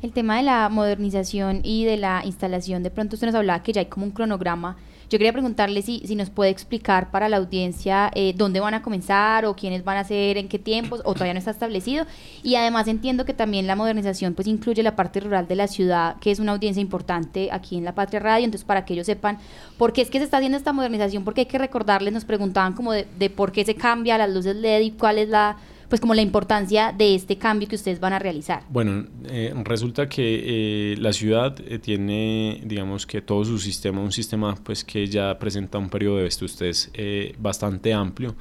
El 0.02 0.12
tema 0.12 0.36
de 0.36 0.42
la 0.42 0.68
modernización 0.68 1.60
y 1.64 1.86
de 1.86 1.96
la 1.96 2.22
instalación, 2.24 2.82
de 2.82 2.90
pronto 2.90 3.16
usted 3.16 3.28
nos 3.28 3.36
hablaba 3.36 3.62
que 3.62 3.72
ya 3.72 3.80
hay 3.80 3.86
como 3.86 4.06
un 4.06 4.12
cronograma 4.12 4.76
yo 5.10 5.18
quería 5.18 5.32
preguntarle 5.32 5.82
si, 5.82 6.00
si 6.06 6.16
nos 6.16 6.30
puede 6.30 6.50
explicar 6.50 7.10
para 7.10 7.28
la 7.28 7.36
audiencia 7.36 8.10
eh, 8.14 8.34
dónde 8.36 8.60
van 8.60 8.74
a 8.74 8.82
comenzar 8.82 9.44
o 9.44 9.54
quiénes 9.54 9.84
van 9.84 9.96
a 9.96 10.04
ser, 10.04 10.38
en 10.38 10.48
qué 10.48 10.58
tiempos, 10.58 11.00
o 11.04 11.12
todavía 11.14 11.34
no 11.34 11.38
está 11.38 11.50
establecido. 11.50 12.06
Y 12.42 12.56
además 12.56 12.88
entiendo 12.88 13.24
que 13.24 13.34
también 13.34 13.66
la 13.66 13.76
modernización 13.76 14.34
pues 14.34 14.48
incluye 14.48 14.82
la 14.82 14.96
parte 14.96 15.20
rural 15.20 15.46
de 15.48 15.56
la 15.56 15.68
ciudad, 15.68 16.16
que 16.20 16.30
es 16.30 16.38
una 16.38 16.52
audiencia 16.52 16.80
importante 16.80 17.50
aquí 17.52 17.76
en 17.76 17.84
la 17.84 17.94
Patria 17.94 18.20
Radio. 18.20 18.44
Entonces, 18.44 18.64
para 18.64 18.84
que 18.84 18.94
ellos 18.94 19.06
sepan 19.06 19.38
por 19.78 19.92
qué 19.92 20.02
es 20.02 20.10
que 20.10 20.18
se 20.18 20.24
está 20.24 20.38
haciendo 20.38 20.58
esta 20.58 20.72
modernización, 20.72 21.24
porque 21.24 21.42
hay 21.42 21.46
que 21.46 21.58
recordarles, 21.58 22.12
nos 22.12 22.24
preguntaban 22.24 22.72
como 22.72 22.92
de, 22.92 23.06
de 23.18 23.30
por 23.30 23.52
qué 23.52 23.64
se 23.64 23.74
cambia 23.74 24.18
las 24.18 24.30
luces 24.30 24.56
LED 24.56 24.80
y 24.80 24.90
cuál 24.92 25.18
es 25.18 25.28
la 25.28 25.56
pues 25.88 26.00
como 26.00 26.14
la 26.14 26.22
importancia 26.22 26.92
de 26.96 27.14
este 27.14 27.38
cambio 27.38 27.68
que 27.68 27.76
ustedes 27.76 28.00
van 28.00 28.12
a 28.12 28.18
realizar. 28.18 28.64
Bueno, 28.68 29.06
eh, 29.26 29.52
resulta 29.64 30.08
que 30.08 30.92
eh, 30.92 30.96
la 30.98 31.12
ciudad 31.12 31.56
eh, 31.66 31.78
tiene, 31.78 32.60
digamos 32.64 33.06
que 33.06 33.20
todo 33.20 33.44
su 33.44 33.58
sistema, 33.58 34.00
un 34.00 34.12
sistema 34.12 34.54
pues 34.54 34.84
que 34.84 35.06
ya 35.06 35.38
presenta 35.38 35.78
un 35.78 35.88
periodo 35.88 36.16
de 36.16 36.26
ustedes 36.26 36.90
bastante 37.38 37.92
amplio, 37.92 38.34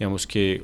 digamos 0.00 0.26
que 0.26 0.62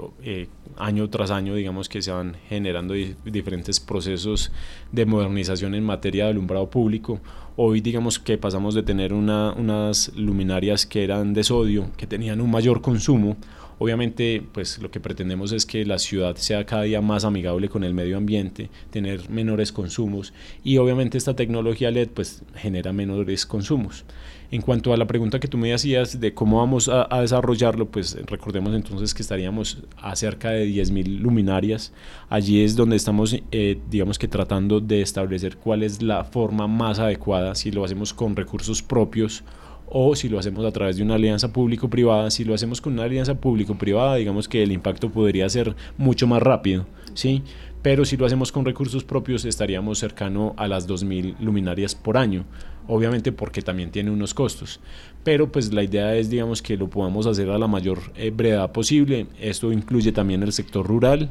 año 0.78 1.10
tras 1.10 1.30
año, 1.30 1.54
digamos 1.54 1.90
que 1.90 2.00
se 2.00 2.10
van 2.10 2.36
generando 2.48 2.94
diferentes 2.94 3.80
procesos 3.80 4.50
de 4.92 5.04
modernización 5.04 5.74
en 5.74 5.84
materia 5.84 6.24
de 6.24 6.30
alumbrado 6.30 6.70
público. 6.70 7.20
Hoy 7.54 7.82
digamos 7.82 8.18
que 8.18 8.38
pasamos 8.38 8.74
de 8.74 8.82
tener 8.82 9.12
una, 9.12 9.52
unas 9.52 10.10
luminarias 10.16 10.86
que 10.86 11.04
eran 11.04 11.34
de 11.34 11.44
sodio, 11.44 11.90
que 11.98 12.06
tenían 12.06 12.40
un 12.40 12.50
mayor 12.50 12.80
consumo, 12.80 13.36
Obviamente, 13.78 14.42
pues 14.52 14.78
lo 14.78 14.90
que 14.90 15.00
pretendemos 15.00 15.52
es 15.52 15.66
que 15.66 15.84
la 15.84 15.98
ciudad 15.98 16.36
sea 16.36 16.64
cada 16.64 16.84
día 16.84 17.02
más 17.02 17.26
amigable 17.26 17.68
con 17.68 17.84
el 17.84 17.92
medio 17.92 18.16
ambiente, 18.16 18.70
tener 18.90 19.28
menores 19.28 19.70
consumos 19.70 20.32
y 20.64 20.78
obviamente 20.78 21.18
esta 21.18 21.36
tecnología 21.36 21.90
LED 21.90 22.08
pues 22.08 22.42
genera 22.54 22.94
menores 22.94 23.44
consumos. 23.44 24.06
En 24.50 24.62
cuanto 24.62 24.92
a 24.92 24.96
la 24.96 25.06
pregunta 25.06 25.40
que 25.40 25.48
tú 25.48 25.58
me 25.58 25.74
hacías 25.74 26.20
de 26.20 26.32
cómo 26.32 26.58
vamos 26.58 26.88
a, 26.88 27.08
desarrollarlo, 27.20 27.90
pues 27.90 28.16
recordemos 28.26 28.74
entonces 28.74 29.12
que 29.12 29.22
estaríamos 29.22 29.82
a 29.96 30.14
cerca 30.14 30.50
de 30.50 30.66
10.000 30.68 31.18
luminarias. 31.20 31.92
Allí 32.28 32.62
es 32.62 32.76
donde 32.76 32.96
estamos, 32.96 33.36
eh, 33.50 33.80
digamos 33.90 34.18
que 34.18 34.28
tratando 34.28 34.80
de 34.80 35.02
establecer 35.02 35.56
cuál 35.56 35.82
es 35.82 36.02
la 36.02 36.24
forma 36.24 36.68
más 36.68 36.98
adecuada, 36.98 37.54
si 37.54 37.70
lo 37.70 37.84
hacemos 37.84 38.14
con 38.14 38.36
recursos 38.36 38.82
propios 38.82 39.42
o 39.88 40.14
si 40.16 40.28
lo 40.28 40.38
hacemos 40.38 40.64
a 40.64 40.72
través 40.72 40.96
de 40.96 41.02
una 41.02 41.14
alianza 41.14 41.52
público-privada, 41.52 42.30
si 42.30 42.44
lo 42.44 42.54
hacemos 42.54 42.80
con 42.80 42.94
una 42.94 43.04
alianza 43.04 43.34
público-privada, 43.36 44.16
digamos 44.16 44.48
que 44.48 44.62
el 44.62 44.72
impacto 44.72 45.10
podría 45.10 45.48
ser 45.48 45.74
mucho 45.96 46.26
más 46.26 46.42
rápido, 46.42 46.86
¿sí? 47.14 47.42
Pero 47.82 48.04
si 48.04 48.16
lo 48.16 48.26
hacemos 48.26 48.50
con 48.50 48.64
recursos 48.64 49.04
propios 49.04 49.44
estaríamos 49.44 49.98
cercano 49.98 50.54
a 50.56 50.66
las 50.66 50.88
2.000 50.88 51.36
luminarias 51.38 51.94
por 51.94 52.16
año, 52.16 52.44
obviamente 52.88 53.32
porque 53.32 53.62
también 53.62 53.90
tiene 53.90 54.10
unos 54.10 54.34
costos. 54.34 54.80
Pero 55.24 55.50
pues 55.50 55.72
la 55.72 55.82
idea 55.82 56.14
es, 56.14 56.30
digamos, 56.30 56.62
que 56.62 56.76
lo 56.76 56.88
podamos 56.88 57.26
hacer 57.26 57.50
a 57.50 57.58
la 57.58 57.66
mayor 57.66 57.98
eh, 58.14 58.30
brevedad 58.30 58.70
posible. 58.72 59.26
Esto 59.40 59.72
incluye 59.72 60.12
también 60.12 60.42
el 60.42 60.52
sector 60.52 60.86
rural, 60.86 61.30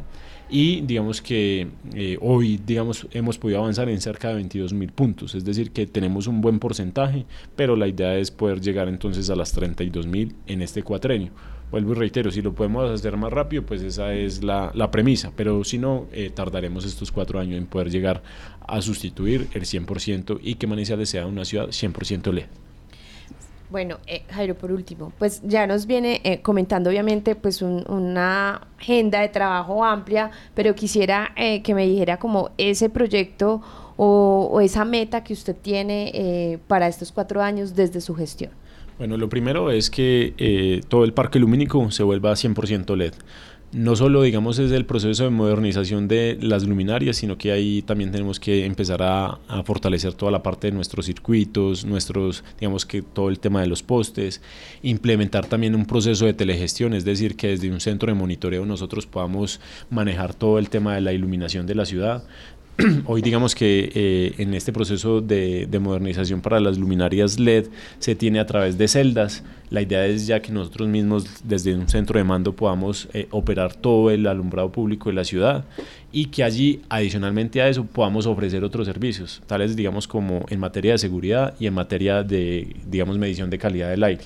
y 0.49 0.81
digamos 0.81 1.21
que 1.21 1.67
eh, 1.95 2.17
hoy 2.21 2.59
digamos 2.63 3.07
hemos 3.11 3.37
podido 3.37 3.59
avanzar 3.59 3.89
en 3.89 3.99
cerca 3.99 4.27
de 4.29 4.35
22 4.35 4.73
mil 4.73 4.91
puntos, 4.91 5.33
es 5.33 5.43
decir 5.43 5.71
que 5.71 5.87
tenemos 5.87 6.27
un 6.27 6.41
buen 6.41 6.59
porcentaje, 6.59 7.25
pero 7.55 7.75
la 7.75 7.87
idea 7.87 8.15
es 8.17 8.29
poder 8.29 8.61
llegar 8.61 8.87
entonces 8.87 9.29
a 9.29 9.35
las 9.35 9.51
32 9.53 10.05
mil 10.05 10.35
en 10.45 10.61
este 10.61 10.83
cuatrenio. 10.83 11.31
Vuelvo 11.71 11.93
y 11.93 11.95
reitero, 11.95 12.31
si 12.31 12.41
lo 12.41 12.53
podemos 12.53 12.89
hacer 12.89 13.17
más 13.17 13.33
rápido, 13.33 13.63
pues 13.63 13.81
esa 13.81 14.13
es 14.13 14.43
la, 14.43 14.71
la 14.73 14.91
premisa, 14.91 15.31
pero 15.35 15.63
si 15.63 15.77
no, 15.77 16.05
eh, 16.11 16.29
tardaremos 16.33 16.85
estos 16.85 17.11
cuatro 17.11 17.39
años 17.39 17.57
en 17.57 17.65
poder 17.65 17.89
llegar 17.89 18.21
a 18.67 18.81
sustituir 18.81 19.47
el 19.53 19.63
100% 19.63 20.39
y 20.41 20.55
que 20.55 20.67
Manizales 20.67 21.09
sea 21.09 21.25
una 21.25 21.43
ciudad 21.43 21.67
100% 21.67 22.31
LED. 22.31 22.45
Bueno, 23.69 23.97
eh, 24.05 24.23
Jairo, 24.29 24.55
por 24.55 24.71
último, 24.71 25.11
pues 25.17 25.41
ya 25.43 25.65
nos 25.65 25.87
viene 25.87 26.21
eh, 26.23 26.41
comentando 26.41 26.89
obviamente 26.89 27.35
pues 27.35 27.63
una 27.63 28.61
agenda 28.77 29.21
de 29.21 29.29
trabajo 29.29 29.83
amplia, 29.83 30.29
pero 30.53 30.75
quisiera 30.75 31.31
eh, 31.35 31.63
que 31.63 31.73
me 31.73 31.87
dijera 31.87 32.17
como 32.17 32.51
ese 32.59 32.89
proyecto 32.89 33.61
o, 33.97 34.61
esa 34.61 34.85
meta 34.85 35.23
que 35.23 35.33
usted 35.33 35.55
tiene 35.55 36.59
para 36.67 36.87
estos 36.87 37.11
cuatro 37.11 37.41
años 37.41 37.75
desde 37.75 38.01
su 38.01 38.13
gestión. 38.13 38.51
Bueno, 38.97 39.17
lo 39.17 39.27
primero 39.27 39.71
es 39.71 39.89
que 39.89 40.81
todo 40.87 41.03
el 41.03 41.13
parque 41.13 41.39
lumínico 41.39 41.91
se 41.91 42.03
vuelva 42.03 42.31
100% 42.31 42.95
LED 42.95 43.13
no 43.75 43.97
solo, 43.97 44.21
digamos, 44.21 44.57
es 44.57 44.71
el 44.71 44.85
proceso 44.85 45.25
de 45.25 45.31
modernización 45.31 46.07
de 46.07 46.37
las 46.39 46.63
luminarias, 46.63 47.17
sino 47.17 47.37
que 47.37 47.51
ahí 47.51 47.81
también 47.81 48.09
tenemos 48.09 48.39
que 48.39 48.65
empezar 48.65 49.03
a, 49.03 49.37
fortalecer 49.65 50.13
toda 50.13 50.31
la 50.31 50.41
parte 50.41 50.67
de 50.67 50.71
nuestros 50.71 51.07
circuitos, 51.07 51.83
nuestros, 51.83 52.45
digamos 52.57 52.85
que 52.85 53.01
todo 53.01 53.27
el 53.27 53.39
tema 53.39 53.59
de 53.61 53.67
los 53.67 53.83
postes, 53.83 54.41
implementar 54.81 55.45
también 55.47 55.75
un 55.75 55.85
proceso 55.85 56.25
de 56.25 56.33
telegestión, 56.33 56.93
es 56.93 57.03
decir, 57.03 57.35
que 57.35 57.49
desde 57.49 57.69
un 57.69 57.81
centro 57.81 58.07
de 58.07 58.17
monitoreo 58.17 58.65
nosotros 58.65 59.07
podamos 59.07 59.59
manejar 59.89 60.33
todo 60.33 60.57
el 60.57 60.69
tema 60.69 60.95
de 60.95 61.01
la 61.01 61.11
iluminación 61.11 61.65
de 61.67 61.75
la 61.75 61.85
ciudad, 61.85 62.23
hoy 63.05 63.21
digamos 63.21 63.55
que 63.55 63.89
eh, 63.95 64.33
en 64.37 64.53
este 64.53 64.73
proceso 64.73 65.21
de, 65.21 65.67
modernización 65.79 66.41
para 66.41 66.59
las 66.59 66.77
luminarias 66.77 67.39
LED 67.39 67.67
se 67.99 68.15
tiene 68.15 68.39
a 68.39 68.45
través 68.45 68.77
de 68.77 68.87
celdas. 68.87 69.43
La 69.69 69.81
idea 69.81 70.05
es 70.05 70.27
ya 70.27 70.41
que 70.41 70.51
nosotros 70.51 70.89
mismos 70.89 71.25
desde 71.43 71.73
un 71.73 71.87
centro 71.87 72.17
de 72.17 72.25
mando 72.25 72.53
podamos 72.53 73.07
eh, 73.13 73.27
operar 73.31 73.73
todo 73.73 74.11
el 74.11 74.27
alumbrado 74.27 74.71
público 74.71 75.09
de 75.09 75.15
la 75.15 75.23
ciudad 75.23 75.63
y 76.11 76.25
que 76.25 76.43
allí 76.43 76.81
adicionalmente 76.89 77.61
a 77.61 77.69
eso 77.69 77.85
podamos 77.85 78.25
ofrecer 78.25 78.63
otros 78.63 78.87
servicios, 78.87 79.41
tales 79.47 79.75
digamos 79.75 80.07
como 80.07 80.45
en 80.49 80.59
materia 80.59 80.93
de 80.93 80.97
seguridad 80.97 81.55
y 81.59 81.67
en 81.67 81.73
materia 81.73 82.23
de 82.23 82.75
digamos 82.89 83.17
medición 83.17 83.49
de 83.49 83.57
calidad 83.57 83.89
del 83.89 84.03
aire. 84.03 84.25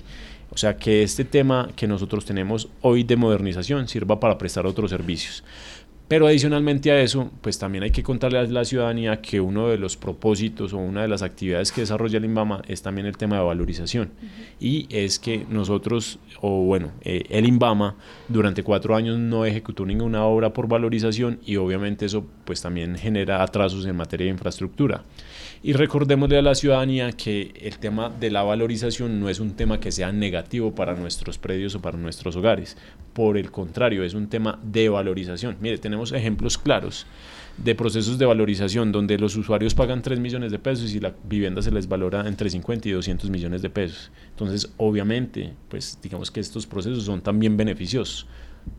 O 0.52 0.58
sea 0.58 0.78
que 0.78 1.04
este 1.04 1.26
tema 1.26 1.70
que 1.76 1.88
nosotros 1.88 2.26
tenemos 2.26 2.68
hoy 2.82 3.04
de 3.04 3.16
modernización 3.16 3.88
sirva 3.88 4.20
para 4.20 4.38
prestar 4.38 4.66
otros 4.66 4.90
servicios. 4.90 5.44
Pero 6.10 6.26
adicionalmente 6.26 6.92
a 6.92 7.00
eso, 7.00 7.30
pues 7.42 7.60
también 7.60 7.84
hay 7.84 7.92
que 7.92 8.02
contarle 8.02 8.40
a 8.40 8.44
la 8.44 8.66
ciudadanía 8.66 9.22
que 9.22 9.40
uno 9.40 9.68
de 9.68 9.78
los 9.78 9.96
propósitos 9.96 10.74
o 10.74 10.80
una 10.80 11.04
de 11.04 11.08
las 11.08 11.22
actividades 11.22 11.72
que 11.72 11.82
desarrolla 11.82 12.18
el 12.18 12.26
INVAMA 12.26 12.64
es 12.68 12.82
también 12.82 13.06
el 13.06 13.16
tema 13.16 13.38
de 13.38 13.44
valorización. 13.44 14.10
Y 14.60 14.88
es 14.90 15.20
que 15.20 15.46
nosotros, 15.48 16.18
o 16.42 16.64
bueno, 16.64 16.94
eh, 17.04 17.26
el 17.30 17.46
INVAMA 17.46 17.96
durante 18.28 18.64
cuatro 18.64 18.96
años 18.96 19.20
no 19.20 19.46
ejecutó 19.46 19.86
ninguna 19.86 20.26
obra 20.26 20.52
por 20.52 20.68
valorización 20.68 21.42
y 21.46 21.58
obviamente 21.58 22.08
eso 22.08 22.26
pues 22.44 22.60
también 22.60 22.98
genera 22.98 23.44
atrasos 23.44 23.86
en 23.86 23.96
materia 23.96 24.26
de 24.26 24.32
infraestructura. 24.32 25.04
Y 25.62 25.74
recordémosle 25.74 26.38
a 26.38 26.42
la 26.42 26.56
ciudadanía 26.56 27.12
que 27.12 27.54
el 27.62 27.80
tema 27.80 28.10
de 28.10 28.32
la 28.32 28.44
valorización 28.44 29.20
no 29.20 29.28
es 29.28 29.42
un 29.42 29.58
tema 29.58 29.82
que 29.82 29.92
sea 29.92 30.14
negativo 30.14 30.74
para 30.74 30.96
nuestros 30.96 31.38
predios 31.38 31.76
o 31.76 31.82
para 31.82 31.98
nuestros 31.98 32.38
hogares. 32.38 32.78
Por 33.12 33.38
el 33.38 33.52
contrario, 33.52 34.06
es 34.06 34.14
un 34.14 34.30
tema 34.30 34.58
de 34.64 34.88
valorización. 34.88 35.58
Mire, 35.60 35.78
tenemos 35.78 36.14
ejemplos 36.14 36.58
claros 36.58 37.06
de 37.58 37.76
procesos 37.76 38.18
de 38.18 38.26
valorización 38.26 38.94
donde 38.94 39.18
los 39.18 39.36
usuarios 39.36 39.76
pagan 39.76 40.02
3 40.02 40.18
millones 40.22 40.54
de 40.54 40.60
pesos 40.60 40.94
y 40.94 41.02
la 41.02 41.14
vivienda 41.26 41.62
se 41.62 41.72
les 41.72 41.90
valora 41.90 42.26
entre 42.26 42.50
50 42.50 42.88
y 42.88 42.92
200 42.94 43.30
millones 43.30 43.62
de 43.62 43.70
pesos. 43.70 44.12
Entonces, 44.30 44.72
obviamente, 44.78 45.54
pues 45.68 46.00
digamos 46.02 46.32
que 46.32 46.40
estos 46.40 46.68
procesos 46.68 47.04
son 47.04 47.20
también 47.20 47.58
beneficiosos 47.58 48.28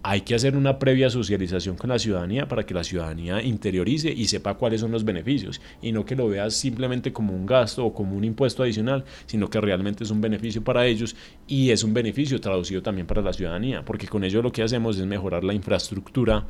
hay 0.03 0.23
que 0.23 0.35
hacer 0.35 0.57
una 0.57 0.79
previa 0.79 1.11
socialización 1.11 1.77
con 1.77 1.91
la 1.91 1.99
ciudadanía 1.99 2.49
para 2.49 2.65
que 2.65 2.75
la 2.75 2.85
ciudadanía 2.85 3.43
interiorice 3.43 4.13
y 4.13 4.27
sepa 4.27 4.55
cuáles 4.55 4.81
son 4.81 4.91
los 4.91 5.05
beneficios 5.05 5.61
y 5.83 5.93
no 5.93 6.05
que 6.05 6.17
lo 6.17 6.29
veas 6.29 6.55
simplemente 6.55 7.13
como 7.13 7.35
un 7.35 7.45
gasto 7.45 7.85
o 7.85 7.93
como 7.93 8.17
un 8.17 8.25
impuesto 8.25 8.63
adicional, 8.63 9.05
sino 9.27 9.51
que 9.51 9.61
realmente 9.61 10.05
es 10.05 10.11
un 10.11 10.21
beneficio 10.21 10.63
para 10.65 10.87
ellos 10.87 11.17
y 11.47 11.71
es 11.71 11.85
un 11.85 11.93
beneficio 11.93 12.41
traducido 12.41 12.83
también 12.83 13.07
para 13.07 13.23
la 13.23 13.33
ciudadanía, 13.33 13.85
porque 13.85 14.07
con 14.09 14.25
ello 14.25 14.43
lo 14.43 14.53
que 14.53 14.63
hacemos 14.63 14.99
es 14.99 15.07
mejorar 15.07 15.45
la 15.45 15.55
infraestructura 15.55 16.47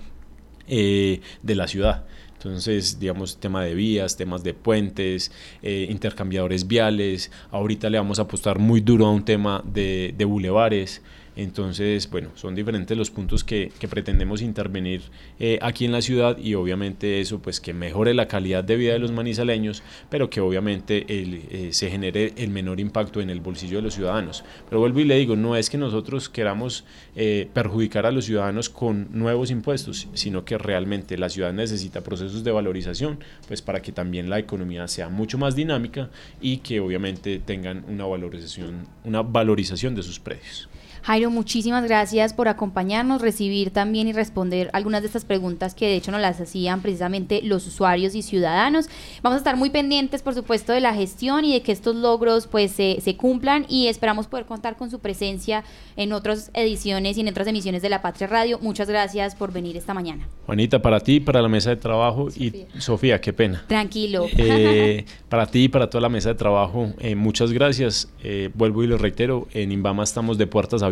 eh, 0.68 1.20
de 1.42 1.54
la 1.56 1.66
ciudad. 1.66 2.04
Entonces, 2.34 2.98
digamos, 2.98 3.38
tema 3.38 3.64
de 3.64 3.74
vías, 3.74 4.16
temas 4.16 4.42
de 4.42 4.54
puentes, 4.54 5.30
eh, 5.62 5.88
intercambiadores 5.90 6.66
viales. 6.66 7.30
Ahorita 7.50 7.90
le 7.90 7.98
vamos 7.98 8.18
a 8.18 8.22
apostar 8.22 8.58
muy 8.58 8.80
duro 8.80 9.06
a 9.06 9.10
un 9.10 9.24
tema 9.24 9.62
de, 9.66 10.14
de 10.16 10.24
bulevares. 10.24 11.02
Entonces, 11.36 12.10
bueno, 12.10 12.30
son 12.34 12.54
diferentes 12.54 12.96
los 12.96 13.10
puntos 13.10 13.44
que, 13.44 13.72
pretendemos 13.88 14.42
intervenir 14.42 15.02
eh, 15.38 15.58
aquí 15.62 15.84
en 15.84 15.92
la 15.92 16.00
ciudad 16.00 16.38
y 16.38 16.54
obviamente 16.54 17.20
eso 17.20 17.40
pues 17.40 17.60
que 17.60 17.72
mejore 17.72 18.14
la 18.14 18.28
calidad 18.28 18.62
de 18.62 18.76
vida 18.76 18.92
de 18.92 18.98
los 18.98 19.10
manizaleños, 19.10 19.82
pero 20.10 20.30
que 20.30 20.40
obviamente 20.40 21.04
eh, 21.08 21.70
se 21.72 21.90
genere 21.90 22.32
el 22.36 22.50
menor 22.50 22.78
impacto 22.78 23.20
en 23.20 23.30
el 23.30 23.40
bolsillo 23.40 23.78
de 23.78 23.82
los 23.82 23.94
ciudadanos. 23.94 24.44
Pero 24.68 24.80
vuelvo 24.80 25.00
y 25.00 25.04
le 25.04 25.16
digo, 25.16 25.36
no 25.36 25.56
es 25.56 25.70
que 25.70 25.78
nosotros 25.78 26.28
queramos 26.28 26.84
eh, 27.16 27.48
perjudicar 27.52 28.06
a 28.06 28.12
los 28.12 28.26
ciudadanos 28.26 28.68
con 28.68 29.08
nuevos 29.12 29.50
impuestos, 29.50 30.08
sino 30.14 30.44
que 30.44 30.58
realmente 30.58 31.16
la 31.16 31.28
ciudad 31.28 31.52
necesita 31.52 32.02
procesos 32.02 32.44
de 32.44 32.52
valorización, 32.52 33.18
pues 33.48 33.62
para 33.62 33.82
que 33.82 33.92
también 33.92 34.30
la 34.30 34.38
economía 34.38 34.86
sea 34.88 35.08
mucho 35.08 35.38
más 35.38 35.54
dinámica 35.56 36.10
y 36.40 36.58
que 36.58 36.80
obviamente 36.80 37.38
tengan 37.38 37.84
una 37.88 38.04
valorización, 38.04 38.86
una 39.04 39.22
valorización 39.22 39.94
de 39.94 40.02
sus 40.02 40.20
precios. 40.20 40.68
Jairo, 41.02 41.30
muchísimas 41.30 41.84
gracias 41.84 42.34
por 42.34 42.48
acompañarnos, 42.48 43.22
recibir 43.22 43.70
también 43.70 44.08
y 44.08 44.12
responder 44.12 44.70
algunas 44.72 45.02
de 45.02 45.06
estas 45.06 45.24
preguntas 45.24 45.74
que 45.74 45.86
de 45.86 45.96
hecho 45.96 46.10
nos 46.10 46.20
las 46.20 46.40
hacían 46.40 46.82
precisamente 46.82 47.40
los 47.42 47.66
usuarios 47.66 48.14
y 48.14 48.22
ciudadanos. 48.22 48.88
Vamos 49.22 49.36
a 49.36 49.38
estar 49.38 49.56
muy 49.56 49.70
pendientes, 49.70 50.22
por 50.22 50.34
supuesto, 50.34 50.72
de 50.72 50.80
la 50.80 50.94
gestión 50.94 51.44
y 51.44 51.52
de 51.54 51.62
que 51.62 51.72
estos 51.72 51.96
logros 51.96 52.46
pues 52.46 52.72
se, 52.72 52.98
se 53.00 53.16
cumplan 53.16 53.64
y 53.68 53.86
esperamos 53.86 54.26
poder 54.26 54.46
contar 54.46 54.76
con 54.76 54.90
su 54.90 54.98
presencia 54.98 55.64
en 55.96 56.12
otras 56.12 56.50
ediciones 56.54 57.16
y 57.16 57.22
en 57.22 57.28
otras 57.28 57.46
emisiones 57.46 57.82
de 57.82 57.88
La 57.88 58.02
Patria 58.02 58.26
Radio. 58.26 58.58
Muchas 58.60 58.88
gracias 58.88 59.34
por 59.34 59.52
venir 59.52 59.76
esta 59.76 59.94
mañana. 59.94 60.28
Juanita, 60.46 60.82
para 60.82 61.00
ti, 61.00 61.20
para 61.20 61.40
la 61.40 61.48
mesa 61.48 61.70
de 61.70 61.76
trabajo 61.76 62.28
y 62.36 62.66
Sofía, 62.78 63.20
qué 63.20 63.32
pena. 63.32 63.64
Tranquilo. 63.66 64.26
Eh, 64.36 65.04
para 65.28 65.46
ti 65.46 65.64
y 65.64 65.68
para 65.68 65.88
toda 65.88 66.02
la 66.02 66.08
mesa 66.08 66.30
de 66.30 66.34
trabajo, 66.34 66.92
eh, 66.98 67.14
muchas 67.14 67.52
gracias. 67.52 68.10
Eh, 68.22 68.50
vuelvo 68.54 68.84
y 68.84 68.86
lo 68.86 68.98
reitero, 68.98 69.48
en 69.52 69.72
Imbama 69.72 70.02
estamos 70.02 70.38
de 70.38 70.46
puertas 70.46 70.82
abiertas. 70.82 70.89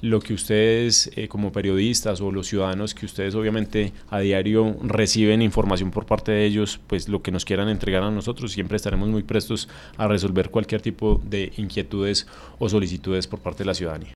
Lo 0.00 0.20
que 0.20 0.32
ustedes 0.32 1.10
como 1.28 1.50
periodistas 1.50 2.20
o 2.20 2.30
los 2.30 2.46
ciudadanos 2.46 2.94
que 2.94 3.04
ustedes 3.04 3.34
obviamente 3.34 3.92
a 4.10 4.20
diario 4.20 4.76
reciben 4.80 5.42
información 5.42 5.90
por 5.90 6.06
parte 6.06 6.30
de 6.30 6.44
ellos, 6.44 6.78
pues 6.86 7.08
lo 7.08 7.20
que 7.20 7.32
nos 7.32 7.44
quieran 7.44 7.68
entregar 7.68 8.04
a 8.04 8.10
nosotros, 8.12 8.52
siempre 8.52 8.76
estaremos 8.76 9.08
muy 9.08 9.24
prestos 9.24 9.68
a 9.96 10.06
resolver 10.06 10.50
cualquier 10.50 10.82
tipo 10.82 11.20
de 11.24 11.52
inquietudes 11.56 12.28
o 12.60 12.68
solicitudes 12.68 13.26
por 13.26 13.40
parte 13.40 13.64
de 13.64 13.66
la 13.66 13.74
ciudadanía. 13.74 14.06